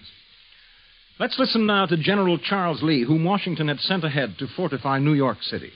Let's 1.21 1.37
listen 1.37 1.67
now 1.67 1.85
to 1.87 1.97
General 1.97 2.39
Charles 2.39 2.81
Lee, 2.81 3.03
whom 3.03 3.25
Washington 3.25 3.67
had 3.67 3.81
sent 3.81 4.05
ahead 4.05 4.37
to 4.39 4.47
fortify 4.47 5.01
New 5.01 5.15
York 5.15 5.43
City. 5.43 5.73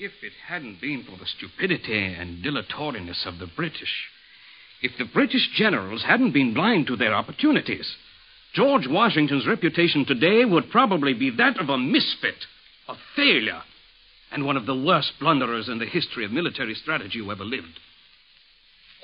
If 0.00 0.10
it 0.20 0.32
hadn't 0.48 0.80
been 0.80 1.04
for 1.04 1.16
the 1.16 1.26
stupidity 1.26 2.12
and 2.12 2.42
dilatoriness 2.42 3.24
of 3.24 3.38
the 3.38 3.46
British, 3.46 4.08
if 4.82 4.90
the 4.98 5.04
British 5.04 5.48
generals 5.54 6.02
hadn't 6.02 6.32
been 6.32 6.54
blind 6.54 6.88
to 6.88 6.96
their 6.96 7.14
opportunities, 7.14 7.88
George 8.52 8.88
Washington's 8.88 9.46
reputation 9.46 10.04
today 10.04 10.44
would 10.44 10.70
probably 10.70 11.14
be 11.14 11.30
that 11.30 11.60
of 11.60 11.68
a 11.68 11.78
misfit, 11.78 12.46
a 12.88 12.96
failure, 13.14 13.62
and 14.32 14.44
one 14.44 14.56
of 14.56 14.66
the 14.66 14.74
worst 14.74 15.12
blunderers 15.20 15.68
in 15.68 15.78
the 15.78 15.86
history 15.86 16.24
of 16.24 16.32
military 16.32 16.74
strategy 16.74 17.20
who 17.20 17.30
ever 17.30 17.44
lived. 17.44 17.78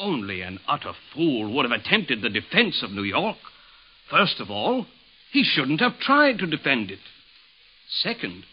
Only 0.00 0.42
an 0.42 0.58
utter 0.66 0.94
fool 1.14 1.54
would 1.54 1.70
have 1.70 1.80
attempted 1.80 2.22
the 2.22 2.28
defense 2.28 2.82
of 2.82 2.90
New 2.90 3.04
York. 3.04 3.36
First 4.10 4.40
of 4.40 4.50
all, 4.50 4.86
he 5.32 5.44
shouldn't 5.44 5.80
have 5.80 5.98
tried 6.00 6.38
to 6.38 6.46
defend 6.46 6.90
it. 6.90 6.98
Second, 8.02 8.44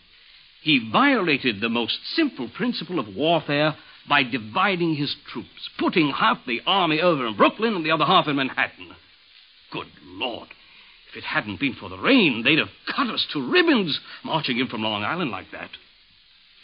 he 0.61 0.89
violated 0.91 1.61
the 1.61 1.69
most 1.69 1.97
simple 2.15 2.49
principle 2.49 2.99
of 2.99 3.15
warfare 3.15 3.75
by 4.09 4.23
dividing 4.23 4.95
his 4.95 5.15
troops, 5.31 5.69
putting 5.77 6.11
half 6.11 6.37
the 6.45 6.61
army 6.65 7.01
over 7.01 7.27
in 7.27 7.35
Brooklyn 7.35 7.75
and 7.75 7.85
the 7.85 7.91
other 7.91 8.05
half 8.05 8.27
in 8.27 8.35
Manhattan. 8.37 8.91
Good 9.71 9.87
Lord. 10.05 10.49
If 11.09 11.17
it 11.17 11.23
hadn't 11.23 11.59
been 11.59 11.75
for 11.79 11.89
the 11.89 11.97
rain, 11.97 12.43
they'd 12.43 12.59
have 12.59 12.69
cut 12.95 13.07
us 13.07 13.25
to 13.33 13.51
ribbons 13.51 13.99
marching 14.23 14.59
in 14.59 14.67
from 14.67 14.83
Long 14.83 15.03
Island 15.03 15.31
like 15.31 15.51
that. 15.51 15.69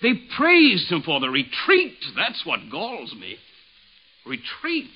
They 0.01 0.13
praised 0.35 0.91
him 0.91 1.01
for 1.01 1.19
the 1.19 1.29
retreat. 1.29 1.97
That's 2.15 2.45
what 2.45 2.69
galls 2.69 3.13
me. 3.17 3.37
Retreat. 4.25 4.91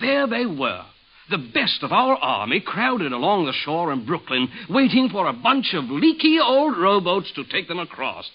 There 0.00 0.26
they 0.26 0.46
were, 0.46 0.84
the 1.30 1.38
best 1.38 1.82
of 1.82 1.92
our 1.92 2.16
army 2.16 2.60
crowded 2.60 3.12
along 3.12 3.46
the 3.46 3.52
shore 3.52 3.92
in 3.92 4.06
Brooklyn, 4.06 4.48
waiting 4.68 5.08
for 5.10 5.26
a 5.26 5.32
bunch 5.32 5.74
of 5.74 5.84
leaky 5.90 6.38
old 6.38 6.76
rowboats 6.76 7.32
to 7.32 7.44
take 7.44 7.68
them 7.68 7.78
across. 7.78 8.30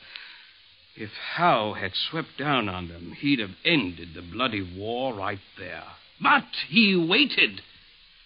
If 0.96 1.10
Howe 1.36 1.74
had 1.74 1.92
swept 1.96 2.38
down 2.38 2.70
on 2.70 2.88
them, 2.88 3.16
he'd 3.20 3.40
have 3.40 3.56
ended 3.66 4.10
the 4.14 4.22
bloody 4.22 4.62
war 4.78 5.14
right 5.14 5.40
there. 5.58 5.84
But 6.22 6.46
he 6.70 6.96
waited. 6.96 7.62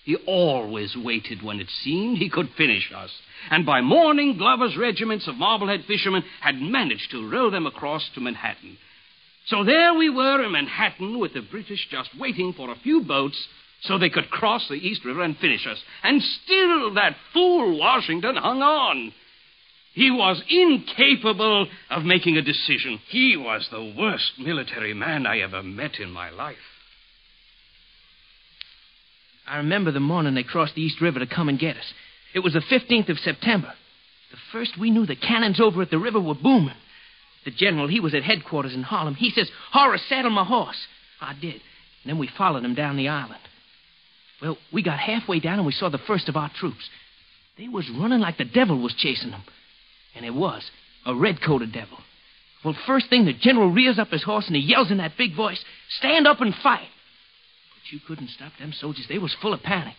He 0.04 0.16
always 0.26 0.96
waited 0.96 1.42
when 1.42 1.60
it 1.60 1.70
seemed 1.84 2.18
he 2.18 2.30
could 2.30 2.50
finish 2.58 2.92
us. 2.96 3.12
And 3.50 3.66
by 3.66 3.82
morning, 3.82 4.38
Glover's 4.38 4.78
regiments 4.78 5.28
of 5.28 5.36
Marblehead 5.36 5.86
fishermen 5.86 6.24
had 6.42 6.56
managed 6.62 7.12
to 7.12 7.30
row 7.30 7.50
them 7.50 7.66
across 7.66 8.10
to 8.16 8.22
Manhattan. 8.22 8.78
So 9.48 9.64
there 9.64 9.94
we 9.94 10.10
were 10.10 10.44
in 10.44 10.52
Manhattan 10.52 11.20
with 11.20 11.34
the 11.34 11.42
British 11.42 11.88
just 11.90 12.10
waiting 12.20 12.52
for 12.52 12.70
a 12.70 12.76
few 12.76 13.02
boats 13.02 13.48
so 13.82 13.98
they 13.98 14.10
could 14.10 14.30
cross 14.30 14.68
the 14.68 14.76
East 14.76 15.06
River 15.06 15.22
and 15.22 15.38
finish 15.38 15.66
us. 15.68 15.78
And 16.04 16.22
still 16.22 16.94
that 16.96 17.16
fool 17.34 17.78
Washington 17.78 18.36
hung 18.36 18.62
on. 18.62 19.14
He 19.94 20.12
was 20.12 20.42
incapable 20.50 21.68
of 21.90 22.04
making 22.04 22.38
a 22.38 22.42
decision. 22.42 23.00
He 23.10 23.36
was 23.36 23.68
the 23.72 23.96
worst 23.98 24.34
military 24.38 24.94
man 24.94 25.26
I 25.26 25.40
ever 25.40 25.64
met 25.64 26.00
in 26.00 26.12
my 26.12 26.30
life. 26.30 26.56
I 29.48 29.58
remember 29.58 29.92
the 29.92 30.00
morning 30.00 30.36
they 30.36 30.44
crossed 30.44 30.76
the 30.76 30.82
East 30.82 31.02
River 31.02 31.20
to 31.20 31.26
come 31.26 31.50
and 31.50 31.58
get 31.58 31.78
us. 31.78 31.94
It 32.36 32.40
was 32.40 32.54
the 32.54 32.60
15th 32.60 33.10
of 33.10 33.18
September. 33.18 33.74
The 34.32 34.38
first 34.52 34.78
we 34.78 34.92
knew, 34.92 35.06
the 35.06 35.16
cannons 35.16 35.60
over 35.60 35.82
at 35.82 35.90
the 35.90 35.98
river 35.98 36.20
were 36.20 36.36
booming. 36.36 36.76
The 37.46 37.52
general, 37.52 37.88
he 37.88 38.02
was 38.02 38.14
at 38.14 38.24
headquarters 38.24 38.74
in 38.74 38.84
Harlem. 38.84 39.16
He 39.16 39.32
says, 39.32 39.50
Horace, 39.72 40.04
saddle 40.10 40.32
my 40.32 40.44
horse. 40.44 40.78
I 41.22 41.34
did. 41.34 41.54
And 41.54 41.62
then 42.06 42.18
we 42.18 42.30
followed 42.38 42.66
him 42.66 42.76
down 42.76 42.98
the 42.98 43.08
island. 43.08 43.40
Well, 44.42 44.58
we 44.72 44.84
got 44.84 45.00
halfway 45.00 45.40
down 45.40 45.58
and 45.58 45.66
we 45.66 45.72
saw 45.72 45.90
the 45.90 45.98
first 45.98 46.30
of 46.30 46.36
our 46.36 46.52
troops. 46.54 46.90
They 47.58 47.68
was 47.68 47.90
running 47.90 48.20
like 48.20 48.38
the 48.38 48.46
devil 48.46 48.80
was 48.80 48.94
chasing 48.94 49.32
them. 49.32 49.44
And 50.16 50.26
it 50.26 50.34
was, 50.34 50.70
a 51.06 51.16
red-coated 51.16 51.72
devil. 51.72 51.98
Well, 52.64 52.76
first 52.86 53.10
thing, 53.10 53.26
the 53.26 53.34
general 53.34 53.72
rears 53.72 54.00
up 54.00 54.10
his 54.10 54.24
horse 54.24 54.48
and 54.48 54.56
he 54.56 54.62
yells 54.62 54.92
in 54.92 54.98
that 54.98 55.18
big 55.18 55.36
voice, 55.36 55.64
Stand 56.00 56.28
up 56.28 56.42
and 56.42 56.54
fight. 56.56 56.88
But 57.76 57.94
you 57.94 58.00
couldn't 58.06 58.30
stop 58.30 58.52
them 58.60 58.74
soldiers. 58.74 59.06
They 59.08 59.18
was 59.18 59.36
full 59.42 59.54
of 59.54 59.64
panic. 59.64 59.96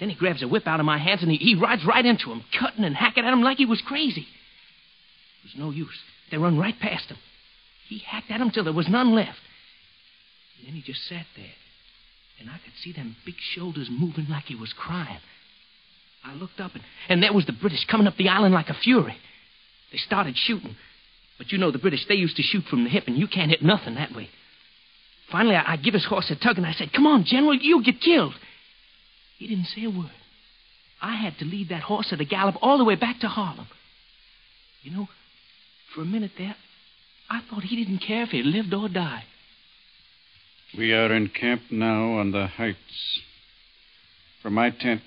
Then 0.00 0.10
he 0.10 0.16
grabs 0.16 0.42
a 0.42 0.48
whip 0.48 0.66
out 0.66 0.80
of 0.80 0.86
my 0.86 0.98
hands 0.98 1.22
and 1.22 1.30
he, 1.30 1.36
he 1.36 1.54
rides 1.54 1.84
right 1.84 2.04
into 2.04 2.32
him, 2.32 2.42
cutting 2.58 2.84
and 2.84 2.96
hacking 2.96 3.24
at 3.24 3.32
him 3.32 3.42
like 3.42 3.58
he 3.58 3.66
was 3.66 3.80
crazy. 3.80 4.22
It 4.22 5.44
was 5.44 5.54
no 5.56 5.70
use. 5.70 5.98
They 6.30 6.36
run 6.36 6.58
right 6.58 6.78
past 6.80 7.06
him. 7.06 7.18
He 7.88 7.98
hacked 7.98 8.30
at 8.30 8.40
him 8.40 8.50
till 8.50 8.64
there 8.64 8.72
was 8.72 8.88
none 8.88 9.14
left. 9.14 9.38
And 10.58 10.68
then 10.68 10.74
he 10.74 10.82
just 10.82 11.06
sat 11.06 11.26
there. 11.36 11.46
And 12.40 12.50
I 12.50 12.58
could 12.64 12.72
see 12.82 12.92
them 12.92 13.16
big 13.24 13.36
shoulders 13.54 13.88
moving 13.90 14.26
like 14.28 14.44
he 14.44 14.54
was 14.54 14.72
crying. 14.72 15.20
I 16.24 16.34
looked 16.34 16.60
up, 16.60 16.74
and, 16.74 16.82
and 17.08 17.22
there 17.22 17.32
was 17.32 17.46
the 17.46 17.52
British 17.52 17.84
coming 17.86 18.06
up 18.06 18.16
the 18.16 18.28
island 18.28 18.54
like 18.54 18.70
a 18.70 18.74
fury. 18.74 19.16
They 19.92 19.98
started 19.98 20.36
shooting. 20.36 20.76
But 21.38 21.52
you 21.52 21.58
know 21.58 21.70
the 21.70 21.78
British, 21.78 22.06
they 22.08 22.14
used 22.14 22.36
to 22.36 22.42
shoot 22.42 22.64
from 22.64 22.84
the 22.84 22.90
hip, 22.90 23.04
and 23.06 23.16
you 23.16 23.26
can't 23.28 23.50
hit 23.50 23.62
nothing 23.62 23.96
that 23.96 24.14
way. 24.14 24.28
Finally, 25.30 25.56
I, 25.56 25.72
I 25.72 25.76
give 25.76 25.94
his 25.94 26.04
horse 26.06 26.30
a 26.30 26.36
tug, 26.36 26.56
and 26.56 26.66
I 26.66 26.72
said, 26.72 26.92
Come 26.92 27.06
on, 27.06 27.24
General, 27.24 27.54
you'll 27.54 27.82
get 27.82 28.00
killed. 28.00 28.34
He 29.38 29.46
didn't 29.46 29.66
say 29.66 29.84
a 29.84 29.90
word. 29.90 30.10
I 31.02 31.16
had 31.16 31.38
to 31.38 31.44
lead 31.44 31.68
that 31.68 31.82
horse 31.82 32.12
at 32.12 32.20
a 32.20 32.24
gallop 32.24 32.56
all 32.62 32.78
the 32.78 32.84
way 32.84 32.94
back 32.94 33.20
to 33.20 33.28
Harlem. 33.28 33.66
You 34.82 34.92
know, 34.92 35.08
for 35.94 36.02
a 36.02 36.06
minute 36.06 36.32
there, 36.38 36.56
I 37.28 37.42
thought 37.48 37.62
he 37.62 37.76
didn't 37.76 37.98
care 37.98 38.22
if 38.22 38.30
he 38.30 38.42
lived 38.42 38.72
or 38.72 38.88
died. 38.88 39.24
We 40.76 40.92
are 40.92 41.12
in 41.12 41.28
camp 41.28 41.62
now 41.70 42.14
on 42.14 42.32
the 42.32 42.48
heights. 42.48 43.20
From 44.42 44.54
my 44.54 44.70
tent, 44.70 45.02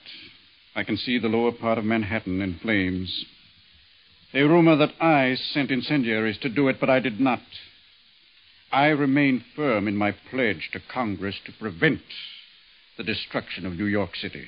I 0.74 0.84
can 0.84 0.96
see 0.96 1.20
the 1.20 1.28
lower 1.28 1.52
part 1.52 1.78
of 1.78 1.84
Manhattan 1.84 2.42
in 2.42 2.58
flames. 2.60 3.26
They 4.32 4.44
rumor 4.44 4.78
that 4.78 4.94
I 5.02 5.36
sent 5.36 5.70
incendiaries 5.70 6.38
to 6.40 6.50
do 6.50 6.70
it, 6.70 6.78
but 6.80 6.90
I 6.90 7.02
did 7.02 7.20
not. 7.20 7.42
I 8.72 8.88
remain 8.88 9.44
firm 9.58 9.90
in 9.90 9.98
my 9.98 10.14
pledge 10.30 10.70
to 10.72 10.80
Congress 10.80 11.36
to 11.46 11.52
prevent 11.52 12.02
the 12.98 13.04
destruction 13.04 13.66
of 13.66 13.74
New 13.74 13.88
York 13.88 14.16
City. 14.16 14.46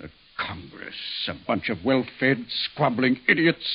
The 0.00 0.08
Congress, 0.38 1.28
a 1.28 1.34
bunch 1.46 1.68
of 1.68 1.84
well 1.84 2.06
fed, 2.18 2.46
squabbling 2.48 3.20
idiots. 3.28 3.68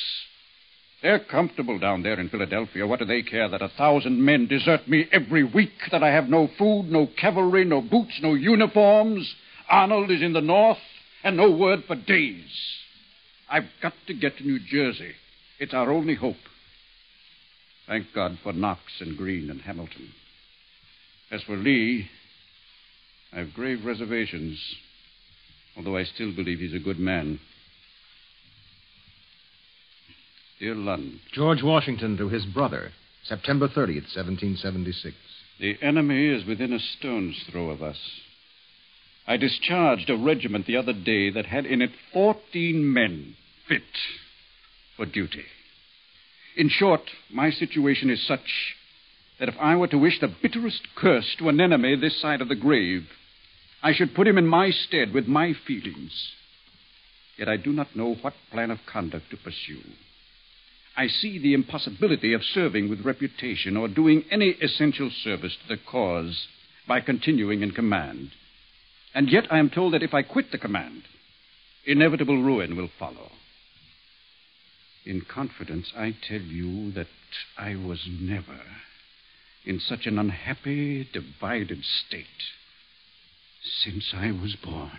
They're 1.02 1.18
comfortable 1.18 1.78
down 1.78 2.02
there 2.02 2.20
in 2.20 2.28
Philadelphia. 2.28 2.86
What 2.86 2.98
do 2.98 3.06
they 3.06 3.22
care 3.22 3.48
that 3.48 3.62
a 3.62 3.70
thousand 3.70 4.22
men 4.22 4.46
desert 4.46 4.86
me 4.86 5.06
every 5.10 5.44
week, 5.44 5.72
that 5.90 6.02
I 6.02 6.10
have 6.10 6.28
no 6.28 6.48
food, 6.58 6.90
no 6.90 7.08
cavalry, 7.18 7.64
no 7.64 7.80
boots, 7.80 8.18
no 8.22 8.34
uniforms? 8.34 9.34
Arnold 9.70 10.10
is 10.10 10.20
in 10.20 10.34
the 10.34 10.42
north, 10.42 10.78
and 11.24 11.36
no 11.36 11.50
word 11.50 11.84
for 11.86 11.96
days. 11.96 12.50
I've 13.48 13.68
got 13.82 13.94
to 14.08 14.14
get 14.14 14.36
to 14.38 14.44
New 14.44 14.58
Jersey. 14.58 15.12
It's 15.58 15.74
our 15.74 15.90
only 15.90 16.14
hope. 16.14 16.36
Thank 17.86 18.06
God 18.14 18.38
for 18.42 18.52
Knox 18.52 18.80
and 19.00 19.16
Greene 19.16 19.50
and 19.50 19.60
Hamilton. 19.62 20.10
As 21.30 21.42
for 21.42 21.56
Lee, 21.56 22.08
I've 23.32 23.54
grave 23.54 23.84
reservations, 23.84 24.58
although 25.76 25.96
I 25.96 26.04
still 26.04 26.34
believe 26.34 26.58
he's 26.58 26.74
a 26.74 26.78
good 26.78 26.98
man. 26.98 27.40
Dear 30.60 30.74
Lund. 30.74 31.20
George 31.32 31.62
Washington 31.62 32.18
to 32.18 32.28
his 32.28 32.44
brother, 32.44 32.92
September 33.24 33.66
30th, 33.66 34.14
1776. 34.14 35.16
The 35.58 35.76
enemy 35.80 36.26
is 36.26 36.46
within 36.46 36.74
a 36.74 36.78
stone's 36.78 37.42
throw 37.50 37.70
of 37.70 37.82
us. 37.82 37.96
I 39.26 39.38
discharged 39.38 40.10
a 40.10 40.18
regiment 40.18 40.66
the 40.66 40.76
other 40.76 40.92
day 40.92 41.30
that 41.30 41.46
had 41.46 41.64
in 41.64 41.80
it 41.80 41.92
14 42.12 42.92
men 42.92 43.36
fit 43.68 43.82
for 44.98 45.06
duty. 45.06 45.44
In 46.58 46.68
short, 46.68 47.02
my 47.32 47.50
situation 47.50 48.10
is 48.10 48.26
such 48.26 48.76
that 49.38 49.48
if 49.48 49.54
I 49.58 49.76
were 49.76 49.88
to 49.88 49.98
wish 49.98 50.20
the 50.20 50.34
bitterest 50.42 50.88
curse 50.94 51.36
to 51.38 51.48
an 51.48 51.58
enemy 51.58 51.96
this 51.96 52.20
side 52.20 52.42
of 52.42 52.50
the 52.50 52.54
grave, 52.54 53.06
I 53.82 53.94
should 53.94 54.14
put 54.14 54.28
him 54.28 54.36
in 54.36 54.46
my 54.46 54.72
stead 54.72 55.14
with 55.14 55.26
my 55.26 55.54
feelings. 55.66 56.32
Yet 57.38 57.48
I 57.48 57.56
do 57.56 57.72
not 57.72 57.96
know 57.96 58.16
what 58.20 58.34
plan 58.52 58.70
of 58.70 58.80
conduct 58.84 59.30
to 59.30 59.38
pursue. 59.38 59.80
I 60.96 61.06
see 61.06 61.38
the 61.38 61.54
impossibility 61.54 62.32
of 62.32 62.44
serving 62.44 62.88
with 62.88 63.04
reputation 63.04 63.76
or 63.76 63.88
doing 63.88 64.24
any 64.30 64.50
essential 64.50 65.10
service 65.10 65.56
to 65.62 65.68
the 65.68 65.80
cause 65.90 66.46
by 66.86 67.00
continuing 67.00 67.62
in 67.62 67.70
command. 67.70 68.32
And 69.14 69.30
yet 69.30 69.46
I 69.50 69.58
am 69.58 69.70
told 69.70 69.94
that 69.94 70.02
if 70.02 70.14
I 70.14 70.22
quit 70.22 70.52
the 70.52 70.58
command, 70.58 71.02
inevitable 71.84 72.42
ruin 72.42 72.76
will 72.76 72.90
follow. 72.98 73.30
In 75.04 75.22
confidence, 75.22 75.92
I 75.96 76.14
tell 76.28 76.40
you 76.40 76.92
that 76.92 77.06
I 77.56 77.74
was 77.76 78.06
never 78.06 78.60
in 79.64 79.80
such 79.80 80.06
an 80.06 80.18
unhappy, 80.18 81.08
divided 81.12 81.84
state 81.84 82.26
since 83.82 84.12
I 84.14 84.30
was 84.30 84.56
born. 84.56 84.98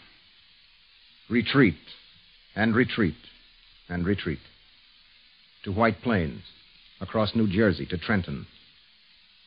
Retreat, 1.30 1.76
and 2.56 2.76
retreat, 2.76 3.16
and 3.90 4.06
retreat. 4.06 4.40
To 5.64 5.72
White 5.72 6.02
Plains, 6.02 6.42
across 7.00 7.36
New 7.36 7.48
Jersey 7.48 7.86
to 7.88 7.98
Trenton. 7.98 8.48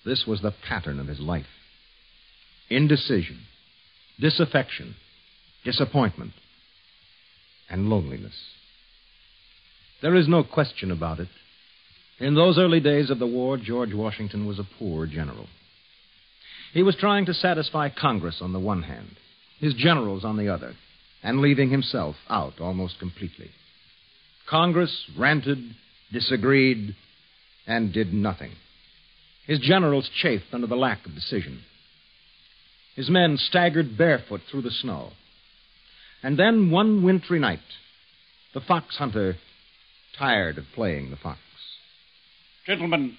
This 0.05 0.25
was 0.27 0.43
the 0.43 0.55
pattern 0.69 1.01
of 1.01 1.07
his 1.07 1.21
life 1.21 1.47
indecision, 2.71 3.41
disaffection, 4.19 4.97
disappointment, 5.65 6.33
and 7.69 7.91
loneliness. 7.91 8.35
There 10.03 10.15
is 10.15 10.29
no 10.29 10.45
question 10.45 10.91
about 10.91 11.21
it. 11.21 11.29
In 12.21 12.35
those 12.35 12.59
early 12.59 12.81
days 12.81 13.11
of 13.11 13.19
the 13.19 13.27
war, 13.27 13.57
George 13.57 13.93
Washington 13.93 14.47
was 14.47 14.59
a 14.59 14.69
poor 14.79 15.07
general. 15.07 15.47
He 16.73 16.83
was 16.83 16.97
trying 16.97 17.27
to 17.27 17.35
satisfy 17.35 17.89
Congress 17.89 18.39
on 18.41 18.53
the 18.53 18.59
one 18.59 18.83
hand, 18.83 19.17
his 19.59 19.75
generals 19.75 20.25
on 20.25 20.37
the 20.37 20.49
other, 20.49 20.75
and 21.23 21.41
leaving 21.41 21.71
himself 21.71 22.17
out 22.29 22.61
almost 22.61 22.99
completely. 22.99 23.51
Congress 24.49 25.07
ranted, 25.17 25.59
disagreed, 26.15 26.97
and 27.67 27.93
did 27.93 28.15
nothing. 28.15 28.53
His 29.47 29.59
generals 29.59 30.09
chafed 30.23 30.47
under 30.53 30.67
the 30.67 30.77
lack 30.77 31.05
of 31.05 31.15
decision. 31.15 31.61
His 32.97 33.11
men 33.11 33.37
staggered 33.37 33.99
barefoot 33.99 34.41
through 34.51 34.63
the 34.63 34.71
snow. 34.71 35.11
And 36.23 36.39
then 36.39 36.71
one 36.71 37.03
wintry 37.03 37.39
night, 37.39 37.59
the 38.55 38.61
fox 38.61 38.97
hunter 38.97 39.37
tired 40.19 40.57
of 40.57 40.65
playing 40.75 41.11
the 41.11 41.17
fox. 41.17 41.41
Gentlemen, 42.67 43.19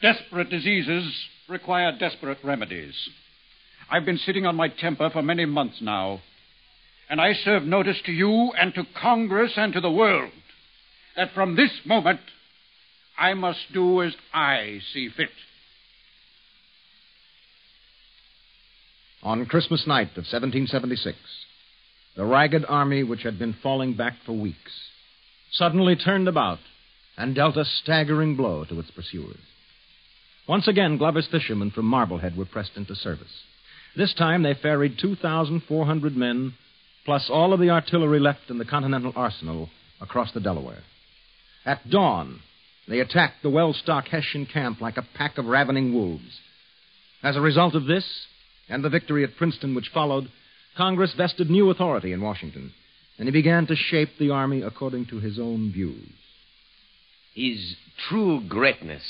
desperate 0.00 0.48
diseases 0.48 1.12
require 1.48 1.92
desperate 1.98 2.38
remedies. 2.42 2.94
I've 3.90 4.06
been 4.06 4.18
sitting 4.18 4.46
on 4.46 4.56
my 4.56 4.68
temper 4.68 5.10
for 5.10 5.22
many 5.22 5.44
months 5.44 5.78
now, 5.82 6.20
and 7.10 7.20
I 7.20 7.32
serve 7.34 7.64
notice 7.64 7.98
to 8.06 8.12
you 8.12 8.52
and 8.58 8.72
to 8.74 8.84
Congress 8.98 9.52
and 9.56 9.72
to 9.72 9.80
the 9.80 9.90
world 9.90 10.30
that 11.18 11.34
from 11.34 11.56
this 11.56 11.72
moment 11.84 12.20
I 13.18 13.34
must 13.34 13.58
do 13.74 14.02
as 14.02 14.14
I 14.32 14.78
see 14.94 15.08
fit. 15.14 15.30
On 19.24 19.44
Christmas 19.46 19.84
night 19.84 20.12
of 20.12 20.24
1776, 20.30 21.18
the 22.16 22.24
ragged 22.24 22.64
army 22.68 23.02
which 23.02 23.24
had 23.24 23.36
been 23.36 23.56
falling 23.60 23.94
back 23.94 24.14
for 24.24 24.32
weeks 24.32 24.72
suddenly 25.50 25.96
turned 25.96 26.28
about 26.28 26.60
and 27.16 27.34
dealt 27.34 27.56
a 27.56 27.64
staggering 27.64 28.36
blow 28.36 28.64
to 28.66 28.78
its 28.78 28.92
pursuers. 28.92 29.40
Once 30.48 30.68
again, 30.68 30.98
Glover's 30.98 31.26
fishermen 31.28 31.72
from 31.72 31.86
Marblehead 31.86 32.36
were 32.36 32.44
pressed 32.44 32.76
into 32.76 32.94
service. 32.94 33.42
This 33.96 34.14
time 34.14 34.44
they 34.44 34.54
ferried 34.54 34.98
2,400 35.00 36.16
men, 36.16 36.54
plus 37.04 37.28
all 37.28 37.52
of 37.52 37.58
the 37.58 37.70
artillery 37.70 38.20
left 38.20 38.50
in 38.50 38.58
the 38.58 38.64
Continental 38.64 39.12
Arsenal, 39.16 39.68
across 40.00 40.30
the 40.32 40.40
Delaware. 40.40 40.84
At 41.64 41.90
dawn, 41.90 42.40
they 42.86 43.00
attacked 43.00 43.42
the 43.42 43.50
well 43.50 43.72
stocked 43.74 44.08
Hessian 44.08 44.46
camp 44.46 44.80
like 44.80 44.96
a 44.96 45.06
pack 45.14 45.38
of 45.38 45.46
ravening 45.46 45.92
wolves. 45.92 46.40
As 47.22 47.36
a 47.36 47.40
result 47.40 47.74
of 47.74 47.86
this, 47.86 48.26
and 48.68 48.84
the 48.84 48.88
victory 48.88 49.24
at 49.24 49.36
Princeton 49.36 49.74
which 49.74 49.90
followed, 49.92 50.30
Congress 50.76 51.12
vested 51.14 51.50
new 51.50 51.70
authority 51.70 52.12
in 52.12 52.20
Washington. 52.20 52.72
and 53.18 53.26
he 53.26 53.32
began 53.32 53.66
to 53.66 53.74
shape 53.74 54.10
the 54.18 54.30
army 54.30 54.62
according 54.62 55.04
to 55.06 55.18
his 55.18 55.40
own 55.40 55.72
views. 55.72 56.08
His 57.34 57.74
true 58.08 58.40
greatness 58.48 59.02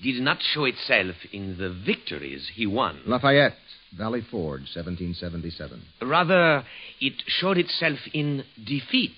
did 0.00 0.22
not 0.22 0.38
show 0.40 0.64
itself 0.64 1.16
in 1.32 1.58
the 1.58 1.70
victories 1.70 2.48
he 2.54 2.66
won. 2.66 3.00
Lafayette, 3.04 3.58
Valley 3.96 4.20
Forge, 4.20 4.62
1777. 4.74 5.82
Rather, 6.02 6.64
it 7.00 7.14
showed 7.26 7.58
itself 7.58 7.98
in 8.14 8.44
defeat. 8.64 9.16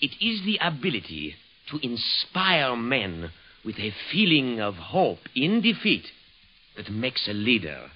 It 0.00 0.12
is 0.20 0.44
the 0.44 0.58
ability 0.60 1.36
to 1.70 1.78
inspire 1.82 2.76
men 2.76 3.30
with 3.64 3.78
a 3.78 3.94
feeling 4.10 4.60
of 4.60 4.74
hope 4.74 5.20
in 5.34 5.60
defeat 5.60 6.06
that 6.76 6.90
makes 6.90 7.28
a 7.28 7.32
leader. 7.32 7.90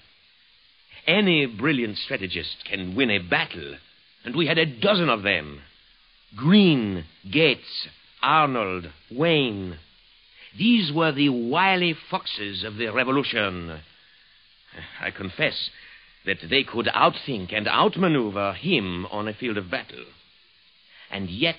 Any 1.06 1.46
brilliant 1.46 1.98
strategist 1.98 2.64
can 2.68 2.94
win 2.94 3.10
a 3.10 3.18
battle, 3.18 3.76
and 4.24 4.34
we 4.34 4.46
had 4.46 4.58
a 4.58 4.66
dozen 4.66 5.08
of 5.08 5.22
them. 5.22 5.60
Greene, 6.36 7.04
Gates, 7.30 7.88
Arnold, 8.22 8.90
Wayne. 9.10 9.78
These 10.56 10.92
were 10.92 11.12
the 11.12 11.28
wily 11.28 11.94
foxes 12.10 12.64
of 12.64 12.76
the 12.76 12.88
Revolution. 12.88 13.80
I 15.00 15.10
confess 15.10 15.70
that 16.26 16.38
they 16.48 16.64
could 16.64 16.86
outthink 16.86 17.52
and 17.52 17.68
outmaneuver 17.68 18.54
him 18.54 19.06
on 19.06 19.28
a 19.28 19.34
field 19.34 19.58
of 19.58 19.70
battle. 19.70 20.04
And 21.10 21.28
yet, 21.28 21.56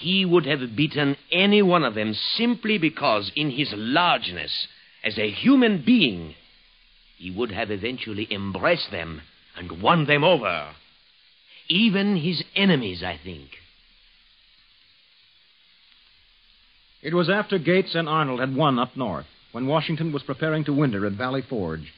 he 0.00 0.24
would 0.24 0.46
have 0.46 0.74
beaten 0.74 1.16
any 1.30 1.60
one 1.60 1.84
of 1.84 1.94
them 1.94 2.14
simply 2.14 2.78
because, 2.78 3.30
in 3.36 3.50
his 3.50 3.72
largeness 3.76 4.66
as 5.04 5.18
a 5.18 5.30
human 5.30 5.82
being, 5.84 6.34
he 7.18 7.30
would 7.30 7.52
have 7.52 7.70
eventually 7.70 8.26
embraced 8.30 8.90
them 8.90 9.20
and 9.56 9.82
won 9.82 10.06
them 10.06 10.24
over. 10.24 10.70
Even 11.68 12.16
his 12.16 12.42
enemies, 12.56 13.02
I 13.02 13.20
think. 13.22 13.50
It 17.02 17.14
was 17.14 17.28
after 17.28 17.58
Gates 17.58 17.94
and 17.94 18.08
Arnold 18.08 18.40
had 18.40 18.56
won 18.56 18.78
up 18.78 18.96
north, 18.96 19.26
when 19.52 19.66
Washington 19.66 20.12
was 20.12 20.22
preparing 20.22 20.64
to 20.64 20.72
winter 20.72 21.04
at 21.06 21.12
Valley 21.12 21.42
Forge, 21.42 21.92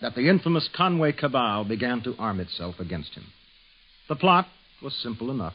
that 0.00 0.14
the 0.14 0.28
infamous 0.28 0.68
Conway 0.72 1.12
cabal 1.12 1.64
began 1.64 2.02
to 2.02 2.14
arm 2.18 2.38
itself 2.38 2.78
against 2.78 3.14
him. 3.14 3.24
The 4.08 4.16
plot 4.16 4.46
was 4.80 4.94
simple 4.94 5.30
enough 5.30 5.54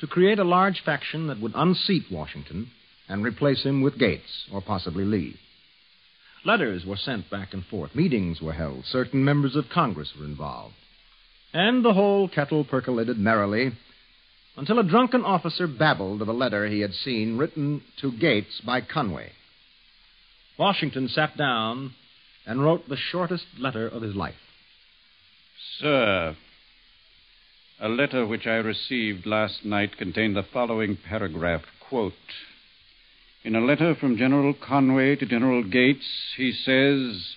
to 0.00 0.06
create 0.06 0.38
a 0.38 0.44
large 0.44 0.82
faction 0.84 1.26
that 1.28 1.40
would 1.40 1.52
unseat 1.54 2.04
Washington 2.10 2.70
and 3.08 3.24
replace 3.24 3.62
him 3.62 3.82
with 3.82 3.98
Gates 3.98 4.46
or 4.52 4.60
possibly 4.60 5.04
Lee. 5.04 5.36
Letters 6.44 6.86
were 6.86 6.96
sent 6.96 7.28
back 7.28 7.52
and 7.52 7.64
forth, 7.66 7.94
meetings 7.94 8.40
were 8.40 8.54
held, 8.54 8.84
certain 8.86 9.24
members 9.24 9.56
of 9.56 9.68
Congress 9.68 10.12
were 10.18 10.24
involved. 10.24 10.74
And 11.52 11.84
the 11.84 11.92
whole 11.92 12.28
kettle 12.28 12.64
percolated 12.64 13.18
merrily 13.18 13.72
until 14.56 14.78
a 14.78 14.84
drunken 14.84 15.22
officer 15.22 15.66
babbled 15.66 16.22
of 16.22 16.28
a 16.28 16.32
letter 16.32 16.66
he 16.66 16.80
had 16.80 16.94
seen 16.94 17.36
written 17.36 17.82
to 18.00 18.12
Gates 18.12 18.60
by 18.64 18.80
Conway. 18.80 19.32
Washington 20.58 21.08
sat 21.08 21.36
down 21.36 21.94
and 22.46 22.62
wrote 22.62 22.88
the 22.88 22.96
shortest 22.96 23.44
letter 23.58 23.86
of 23.86 24.02
his 24.02 24.14
life. 24.14 24.34
Sir, 25.78 26.36
a 27.80 27.88
letter 27.88 28.26
which 28.26 28.46
I 28.46 28.56
received 28.56 29.24
last 29.24 29.64
night 29.64 29.96
contained 29.96 30.36
the 30.36 30.42
following 30.42 30.98
paragraph 31.08 31.62
quote, 31.80 32.12
In 33.42 33.56
a 33.56 33.60
letter 33.60 33.94
from 33.94 34.18
General 34.18 34.52
Conway 34.52 35.16
to 35.16 35.24
General 35.24 35.64
Gates, 35.64 36.34
he 36.36 36.52
says, 36.52 37.36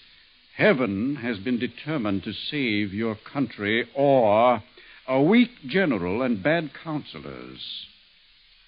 Heaven 0.57 1.15
has 1.15 1.39
been 1.39 1.59
determined 1.59 2.23
to 2.23 2.33
save 2.33 2.93
your 2.93 3.15
country, 3.15 3.87
or 3.95 4.61
a 5.07 5.21
weak 5.21 5.51
general 5.65 6.21
and 6.21 6.43
bad 6.43 6.71
counselors 6.83 7.85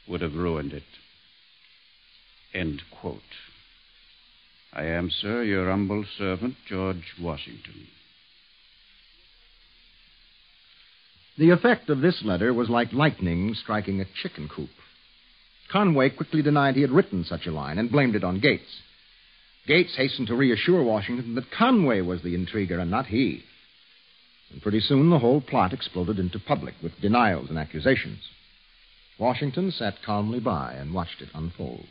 would 0.07 0.21
have 0.21 0.33
ruined 0.33 0.71
it. 0.71 0.83
End 2.53 2.81
quote. 2.89 3.21
I 4.71 4.85
am, 4.85 5.09
sir, 5.09 5.43
your 5.43 5.69
humble 5.69 6.05
servant, 6.17 6.55
George 6.67 7.15
Washington. 7.19 7.87
The 11.37 11.49
effect 11.49 11.89
of 11.89 11.99
this 12.01 12.21
letter 12.23 12.53
was 12.53 12.69
like 12.69 12.93
lightning 12.93 13.53
striking 13.55 13.99
a 13.99 14.05
chicken 14.21 14.47
coop. 14.47 14.69
Conway 15.71 16.09
quickly 16.09 16.41
denied 16.41 16.75
he 16.75 16.81
had 16.81 16.91
written 16.91 17.25
such 17.25 17.45
a 17.45 17.51
line 17.51 17.77
and 17.77 17.91
blamed 17.91 18.15
it 18.15 18.23
on 18.23 18.39
Gates. 18.39 18.81
Gates 19.67 19.95
hastened 19.97 20.27
to 20.27 20.35
reassure 20.35 20.83
Washington 20.83 21.35
that 21.35 21.51
Conway 21.51 22.01
was 22.01 22.21
the 22.21 22.35
intriguer 22.35 22.79
and 22.79 22.91
not 22.91 23.07
he. 23.07 23.43
And 24.51 24.61
pretty 24.61 24.79
soon 24.79 25.09
the 25.09 25.19
whole 25.19 25.41
plot 25.41 25.73
exploded 25.73 26.19
into 26.19 26.39
public 26.39 26.75
with 26.81 27.01
denials 27.01 27.49
and 27.49 27.57
accusations. 27.57 28.19
Washington 29.17 29.71
sat 29.71 29.95
calmly 30.05 30.39
by 30.39 30.73
and 30.73 30.93
watched 30.93 31.21
it 31.21 31.29
unfold. 31.33 31.87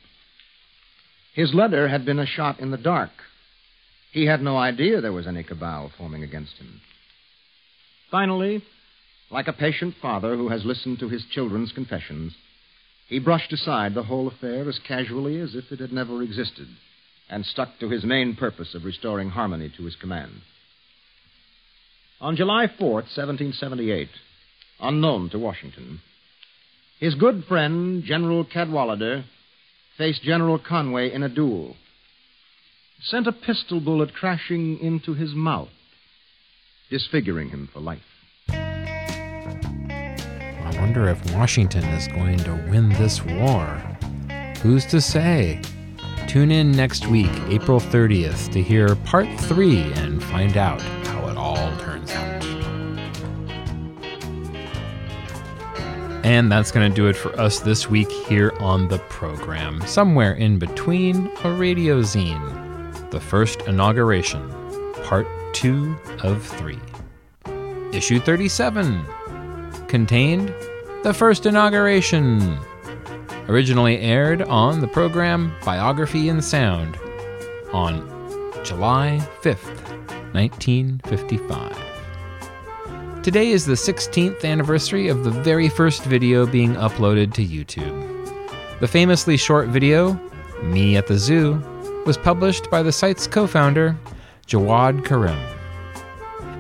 His 1.35 1.53
letter 1.53 1.89
had 1.89 2.05
been 2.05 2.21
a 2.21 2.27
shot 2.27 2.61
in 2.61 2.71
the 2.71 2.77
dark. 2.77 3.11
He 4.13 4.27
had 4.27 4.41
no 4.41 4.57
idea 4.57 5.01
there 5.01 5.13
was 5.13 5.27
any 5.27 5.43
cabal 5.43 5.91
forming 5.99 6.23
against 6.23 6.57
him. 6.59 6.81
Finally, 8.11 8.63
like 9.35 9.49
a 9.49 9.53
patient 9.53 9.97
father 10.01 10.37
who 10.37 10.49
has 10.49 10.65
listened 10.65 10.97
to 11.01 11.09
his 11.09 11.25
children's 11.33 11.73
confessions, 11.73 12.33
he 13.09 13.19
brushed 13.19 13.53
aside 13.53 13.93
the 13.93 14.05
whole 14.05 14.29
affair 14.29 14.69
as 14.69 14.79
casually 14.87 15.41
as 15.41 15.57
if 15.57 15.73
it 15.73 15.81
had 15.81 15.93
never 15.93 16.23
existed 16.23 16.69
and 17.29 17.45
stuck 17.45 17.69
to 17.81 17.91
his 17.91 18.05
main 18.05 18.37
purpose 18.37 18.77
of 18.77 18.85
restoring 18.85 19.31
harmony 19.31 19.73
to 19.77 19.83
his 19.83 19.97
command. 19.97 20.31
On 22.21 22.37
July 22.37 22.67
4th, 22.67 23.11
1778, 23.11 24.09
unknown 24.81 25.29
to 25.31 25.39
Washington, 25.39 26.01
his 27.01 27.17
good 27.17 27.45
friend, 27.49 28.05
General 28.05 28.45
Cadwalader, 28.45 29.25
faced 29.99 30.23
General 30.23 30.61
Conway 30.61 31.13
in 31.13 31.25
a 31.25 31.29
duel. 31.29 31.75
Sent 33.03 33.27
a 33.27 33.33
pistol 33.33 33.81
bullet 33.81 34.15
crashing 34.15 34.79
into 34.79 35.13
his 35.13 35.35
mouth, 35.35 35.71
disfiguring 36.89 37.49
him 37.49 37.69
for 37.73 37.81
life. 37.81 38.14
I 40.75 40.81
wonder 40.81 41.09
if 41.09 41.35
Washington 41.35 41.85
is 41.85 42.09
going 42.09 42.39
to 42.39 42.55
win 42.69 42.89
this 42.91 43.25
war. 43.25 43.83
Who's 44.63 44.85
to 44.87 45.01
say? 45.01 45.61
Tune 46.27 46.51
in 46.51 46.73
next 46.73 47.07
week, 47.07 47.31
April 47.49 47.79
30th, 47.79 48.51
to 48.53 48.63
hear 48.63 48.97
part 48.97 49.29
three 49.41 49.83
and 49.93 50.23
find 50.23 50.57
out 50.57 50.81
how 51.07 51.29
it 51.29 51.37
all 51.37 51.77
turns 51.79 52.11
out. 52.11 52.45
And 56.25 56.51
that's 56.51 56.73
going 56.73 56.91
to 56.91 56.95
do 56.95 57.07
it 57.07 57.17
for 57.17 57.39
us 57.39 57.61
this 57.61 57.89
week 57.89 58.11
here 58.11 58.53
on 58.59 58.89
the 58.89 58.99
program. 59.11 59.81
Somewhere 59.87 60.33
in 60.33 60.59
between 60.59 61.31
a 61.45 61.53
radio 61.53 62.01
zine, 62.01 63.11
the 63.11 63.21
first 63.21 63.63
inauguration, 63.63 64.51
part 65.05 65.27
two 65.53 65.97
of 66.23 66.45
three. 66.45 66.81
Issue 67.93 68.19
37 68.19 69.07
contained 69.95 70.53
the 71.05 71.15
first 71.15 71.47
inauguration. 71.47 72.59
Originally 73.47 74.01
aired 74.01 74.43
on 74.43 74.81
the 74.81 74.89
program 74.89 75.55
Biography 75.65 76.29
in 76.29 76.43
Sound 76.43 76.99
on 77.73 78.01
July 78.65 79.21
5th, 79.41 80.35
1955. 80.35 83.23
Today 83.23 83.53
is 83.53 83.67
the 83.67 83.75
16th 83.75 84.45
anniversary 84.45 85.07
of 85.07 85.23
the 85.23 85.31
very 85.31 85.69
first 85.69 86.03
video 86.03 86.45
being 86.45 86.75
uploaded 86.75 87.33
to 87.35 87.47
YouTube. 87.47 88.81
The 88.81 88.89
famously 88.89 89.37
short 89.37 89.69
video, 89.69 90.19
Me 90.65 90.97
at 90.97 91.07
the 91.07 91.19
Zoo, 91.19 91.63
was 92.05 92.19
published 92.19 92.69
by 92.69 92.83
the 92.83 92.91
site's 92.91 93.29
co 93.29 93.47
founder, 93.47 93.97
Jawed 94.45 95.05
Karim. 95.05 95.39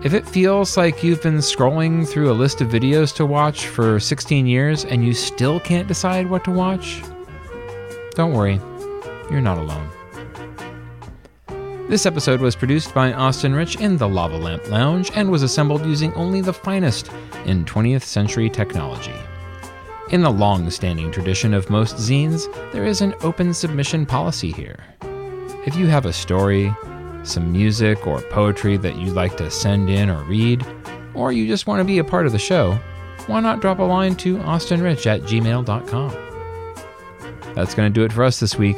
If 0.04 0.12
it 0.12 0.28
feels 0.28 0.76
like 0.76 1.02
you've 1.02 1.22
been 1.22 1.38
scrolling 1.38 2.06
through 2.06 2.30
a 2.30 2.36
list 2.36 2.60
of 2.60 2.68
videos 2.68 3.14
to 3.16 3.24
watch 3.24 3.68
for 3.68 3.98
16 3.98 4.46
years 4.46 4.84
and 4.84 5.02
you 5.02 5.14
still 5.14 5.58
can't 5.58 5.88
decide 5.88 6.28
what 6.28 6.44
to 6.44 6.50
watch, 6.50 7.02
don't 8.10 8.34
worry, 8.34 8.60
you're 9.30 9.40
not 9.40 9.56
alone. 9.56 9.88
This 11.88 12.04
episode 12.04 12.42
was 12.42 12.54
produced 12.54 12.92
by 12.92 13.14
Austin 13.14 13.54
Rich 13.54 13.76
in 13.76 13.96
the 13.96 14.06
Lava 14.06 14.36
Lamp 14.36 14.68
Lounge 14.68 15.10
and 15.14 15.30
was 15.30 15.42
assembled 15.42 15.86
using 15.86 16.12
only 16.12 16.42
the 16.42 16.52
finest 16.52 17.10
in 17.46 17.64
20th 17.64 18.02
century 18.02 18.50
technology. 18.50 19.14
In 20.10 20.20
the 20.20 20.30
long 20.30 20.68
standing 20.68 21.10
tradition 21.12 21.54
of 21.54 21.70
most 21.70 21.96
zines, 21.96 22.44
there 22.72 22.84
is 22.84 23.00
an 23.00 23.14
open 23.22 23.54
submission 23.54 24.04
policy 24.04 24.52
here. 24.52 24.84
If 25.64 25.76
you 25.76 25.86
have 25.86 26.04
a 26.04 26.12
story, 26.12 26.74
some 27.24 27.50
music, 27.50 28.06
or 28.06 28.20
poetry 28.20 28.76
that 28.76 28.96
you'd 28.96 29.14
like 29.14 29.36
to 29.38 29.50
send 29.50 29.90
in 29.90 30.10
or 30.10 30.22
read, 30.24 30.64
or 31.14 31.32
you 31.32 31.46
just 31.46 31.66
want 31.66 31.80
to 31.80 31.84
be 31.84 31.98
a 31.98 32.04
part 32.04 32.26
of 32.26 32.32
the 32.32 32.38
show, 32.38 32.78
why 33.26 33.40
not 33.40 33.60
drop 33.60 33.78
a 33.78 33.82
line 33.82 34.14
to 34.16 34.36
austinrich 34.38 35.06
at 35.06 35.22
gmail.com? 35.22 36.10
That's 37.54 37.74
going 37.74 37.92
to 37.92 37.94
do 37.94 38.04
it 38.04 38.12
for 38.12 38.24
us 38.24 38.40
this 38.40 38.56
week. 38.56 38.76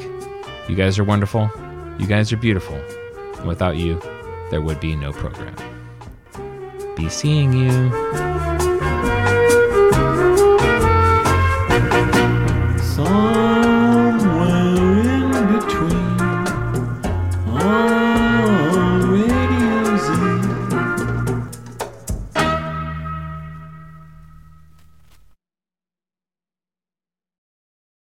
You 0.68 0.76
guys 0.76 0.98
are 0.98 1.04
wonderful. 1.04 1.50
You 1.98 2.06
guys 2.06 2.32
are 2.32 2.36
beautiful. 2.36 2.80
Without 3.44 3.76
you, 3.76 4.00
there 4.50 4.60
would 4.60 4.80
be 4.80 4.94
no 4.96 5.12
program. 5.12 5.56
Be 6.94 7.08
seeing 7.08 7.52
you. 7.52 8.55